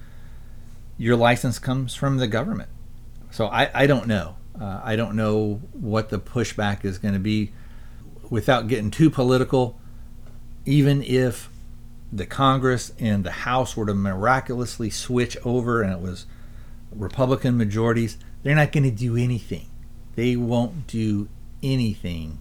Your 0.96 1.16
license 1.16 1.58
comes 1.58 1.94
from 1.94 2.18
the 2.18 2.28
government. 2.28 2.68
So 3.30 3.46
I, 3.46 3.70
I 3.74 3.86
don't 3.86 4.06
know. 4.06 4.36
Uh, 4.60 4.80
I 4.82 4.96
don't 4.96 5.16
know 5.16 5.60
what 5.72 6.08
the 6.08 6.18
pushback 6.18 6.84
is 6.84 6.98
going 6.98 7.14
to 7.14 7.20
be. 7.20 7.52
Without 8.30 8.68
getting 8.68 8.90
too 8.90 9.10
political, 9.10 9.80
even 10.66 11.02
if 11.02 11.48
the 12.12 12.26
Congress 12.26 12.92
and 12.98 13.24
the 13.24 13.30
House 13.30 13.76
were 13.76 13.86
to 13.86 13.94
miraculously 13.94 14.90
switch 14.90 15.36
over 15.44 15.82
and 15.82 15.92
it 15.92 16.00
was 16.00 16.26
Republican 16.92 17.56
majorities, 17.56 18.18
they're 18.42 18.54
not 18.54 18.72
going 18.72 18.84
to 18.84 18.90
do 18.90 19.16
anything. 19.16 19.66
They 20.14 20.36
won't 20.36 20.86
do 20.86 21.28
anything 21.62 22.38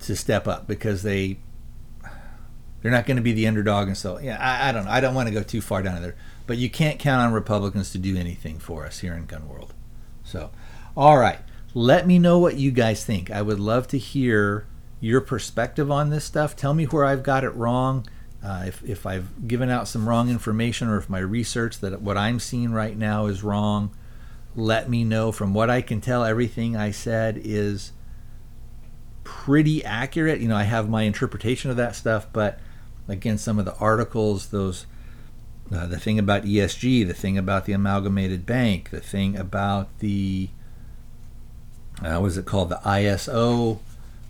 to 0.00 0.16
step 0.16 0.46
up 0.46 0.66
because 0.66 1.02
they 1.02 1.38
they're 2.82 2.92
not 2.92 3.06
going 3.06 3.16
to 3.16 3.22
be 3.22 3.32
the 3.32 3.46
underdog 3.46 3.86
and 3.86 3.96
so 3.96 4.18
yeah 4.18 4.36
I, 4.38 4.68
I 4.68 4.72
don't 4.72 4.84
know 4.84 4.90
I 4.90 5.00
don't 5.00 5.14
want 5.14 5.28
to 5.28 5.34
go 5.34 5.42
too 5.42 5.62
far 5.62 5.82
down 5.82 6.02
there 6.02 6.16
but 6.46 6.58
you 6.58 6.68
can't 6.68 6.98
count 6.98 7.22
on 7.22 7.32
Republicans 7.32 7.92
to 7.92 7.98
do 7.98 8.16
anything 8.16 8.58
for 8.58 8.84
us 8.84 8.98
here 8.98 9.14
in 9.14 9.24
gun 9.24 9.48
world 9.48 9.72
so 10.24 10.50
all 10.96 11.18
right. 11.18 11.40
Let 11.74 12.06
me 12.06 12.20
know 12.20 12.38
what 12.38 12.56
you 12.56 12.70
guys 12.70 13.04
think. 13.04 13.30
I 13.30 13.42
would 13.42 13.58
love 13.58 13.88
to 13.88 13.98
hear 13.98 14.66
your 15.00 15.20
perspective 15.20 15.90
on 15.90 16.10
this 16.10 16.24
stuff. 16.24 16.54
Tell 16.54 16.72
me 16.72 16.84
where 16.84 17.04
I've 17.04 17.24
got 17.24 17.42
it 17.42 17.50
wrong. 17.50 18.06
Uh, 18.42 18.64
if, 18.68 18.84
if 18.84 19.06
I've 19.06 19.48
given 19.48 19.70
out 19.70 19.88
some 19.88 20.08
wrong 20.08 20.28
information 20.28 20.86
or 20.86 20.98
if 20.98 21.10
my 21.10 21.18
research 21.18 21.80
that 21.80 22.00
what 22.00 22.16
I'm 22.16 22.38
seeing 22.38 22.72
right 22.72 22.96
now 22.96 23.26
is 23.26 23.42
wrong, 23.42 23.90
let 24.56 24.88
me 24.88 25.04
know. 25.04 25.32
From 25.32 25.54
what 25.54 25.70
I 25.70 25.82
can 25.82 26.00
tell, 26.00 26.24
everything 26.24 26.76
I 26.76 26.90
said 26.90 27.40
is 27.42 27.92
pretty 29.24 29.84
accurate. 29.84 30.40
You 30.40 30.48
know, 30.48 30.56
I 30.56 30.64
have 30.64 30.88
my 30.88 31.02
interpretation 31.02 31.70
of 31.70 31.76
that 31.76 31.96
stuff, 31.96 32.26
but 32.32 32.58
again, 33.08 33.38
some 33.38 33.58
of 33.58 33.64
the 33.64 33.74
articles, 33.76 34.48
those 34.48 34.86
uh, 35.74 35.86
the 35.86 35.98
thing 35.98 36.18
about 36.18 36.44
ESG, 36.44 37.06
the 37.06 37.14
thing 37.14 37.38
about 37.38 37.64
the 37.64 37.72
amalgamated 37.72 38.44
bank, 38.44 38.90
the 38.90 39.00
thing 39.00 39.36
about 39.36 39.98
the 39.98 40.50
uh, 42.02 42.18
what 42.18 42.26
is 42.26 42.38
it 42.38 42.44
called? 42.44 42.68
The 42.68 42.80
ISO 42.84 43.78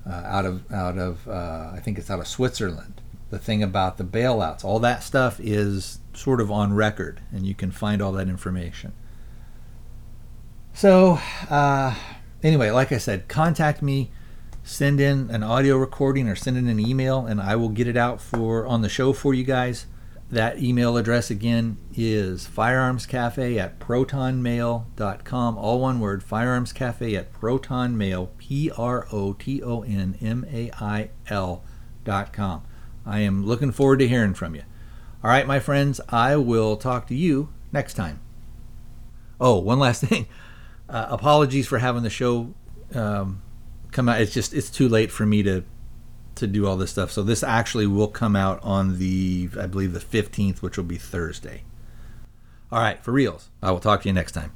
uh, 0.07 0.11
out 0.11 0.45
of 0.45 0.73
out 0.73 0.99
of 0.99 1.29
uh, 1.29 1.71
I 1.73 1.81
think 1.81 1.99
it's 1.99 2.11
out 2.11 2.21
of 2.21 2.29
Switzerland. 2.29 3.01
The 3.31 3.39
thing 3.39 3.63
about 3.63 3.99
the 3.99 4.05
bailouts, 4.05 4.65
all 4.65 4.79
that 4.81 5.03
stuff 5.03 5.41
is 5.41 5.99
sort 6.13 6.41
of 6.41 6.51
on 6.51 6.73
record, 6.75 7.21
and 7.33 7.45
you 7.45 7.55
can 7.55 7.73
find 7.73 8.01
all 8.01 8.13
that 8.13 8.29
information. 8.29 8.93
So 10.75 11.21
uh, 11.49 11.95
anyway, 12.43 12.71
like 12.71 12.91
I 12.91 12.99
said, 12.99 13.29
contact 13.29 13.81
me. 13.81 14.11
Send 14.65 14.99
in 14.99 15.31
an 15.31 15.43
audio 15.43 15.77
recording 15.77 16.29
or 16.29 16.35
send 16.35 16.57
in 16.57 16.69
an 16.69 16.81
email, 16.81 17.27
and 17.27 17.41
I 17.41 17.55
will 17.55 17.69
get 17.69 17.87
it 17.87 17.97
out 17.97 18.21
for 18.21 18.67
on 18.67 18.83
the 18.83 18.89
show 18.89 19.13
for 19.13 19.35
you 19.35 19.45
guys. 19.45 19.87
That 20.31 20.61
email 20.61 20.97
address 20.97 21.31
again 21.31 21.77
is 21.95 22.49
firearmscafe 22.49 23.57
at 23.57 23.79
protonmail.com. 23.79 25.59
All 25.59 25.81
one 25.81 26.01
word, 26.01 26.25
firearmscafe 26.25 27.17
at 27.17 27.33
protonmail, 27.33 28.31
P 28.39 28.71
R 28.77 29.07
O 29.13 29.35
T 29.35 29.63
O 29.63 29.83
N 29.83 30.19
M 30.21 30.45
A 30.51 30.71
I 30.81 31.11
L.com. 31.29 32.63
I 33.07 33.21
am 33.21 33.47
looking 33.47 33.71
forward 33.71 33.99
to 34.01 34.09
hearing 34.09 34.35
from 34.35 34.55
you. 34.55 34.63
All 35.23 35.31
right, 35.31 35.47
my 35.47 35.61
friends, 35.61 36.01
I 36.09 36.37
will 36.37 36.77
talk 36.77 37.07
to 37.09 37.15
you 37.15 37.51
next 37.71 37.95
time. 37.95 38.19
Oh, 39.39 39.59
one 39.59 39.79
last 39.79 40.03
thing. 40.05 40.27
Uh, 40.95 41.09
apologies 41.11 41.67
for 41.67 41.79
having 41.79 42.05
the 42.05 42.11
show 42.11 42.55
um, 42.95 43.43
come 43.91 44.09
out. 44.09 44.21
It's 44.21 44.33
just, 44.33 44.55
it's 44.55 44.71
too 44.71 44.89
late 44.89 45.11
for 45.11 45.27
me 45.27 45.43
to 45.43 45.65
to 46.37 46.47
do 46.47 46.67
all 46.67 46.77
this 46.77 46.91
stuff. 46.93 47.11
So 47.11 47.23
this 47.23 47.43
actually 47.43 47.87
will 47.87 48.09
come 48.09 48.37
out 48.37 48.61
on 48.63 48.99
the, 48.99 49.49
I 49.59 49.67
believe, 49.67 49.93
the 49.93 50.01
15th, 50.01 50.63
which 50.63 50.77
will 50.77 50.85
be 50.85 50.97
Thursday. 50.97 51.63
All 52.73 52.81
right, 52.81 53.03
for 53.03 53.13
reals. 53.13 53.51
I 53.63 53.71
will 53.71 53.81
talk 53.81 54.03
to 54.03 54.09
you 54.09 54.13
next 54.13 54.33
time. 54.33 54.53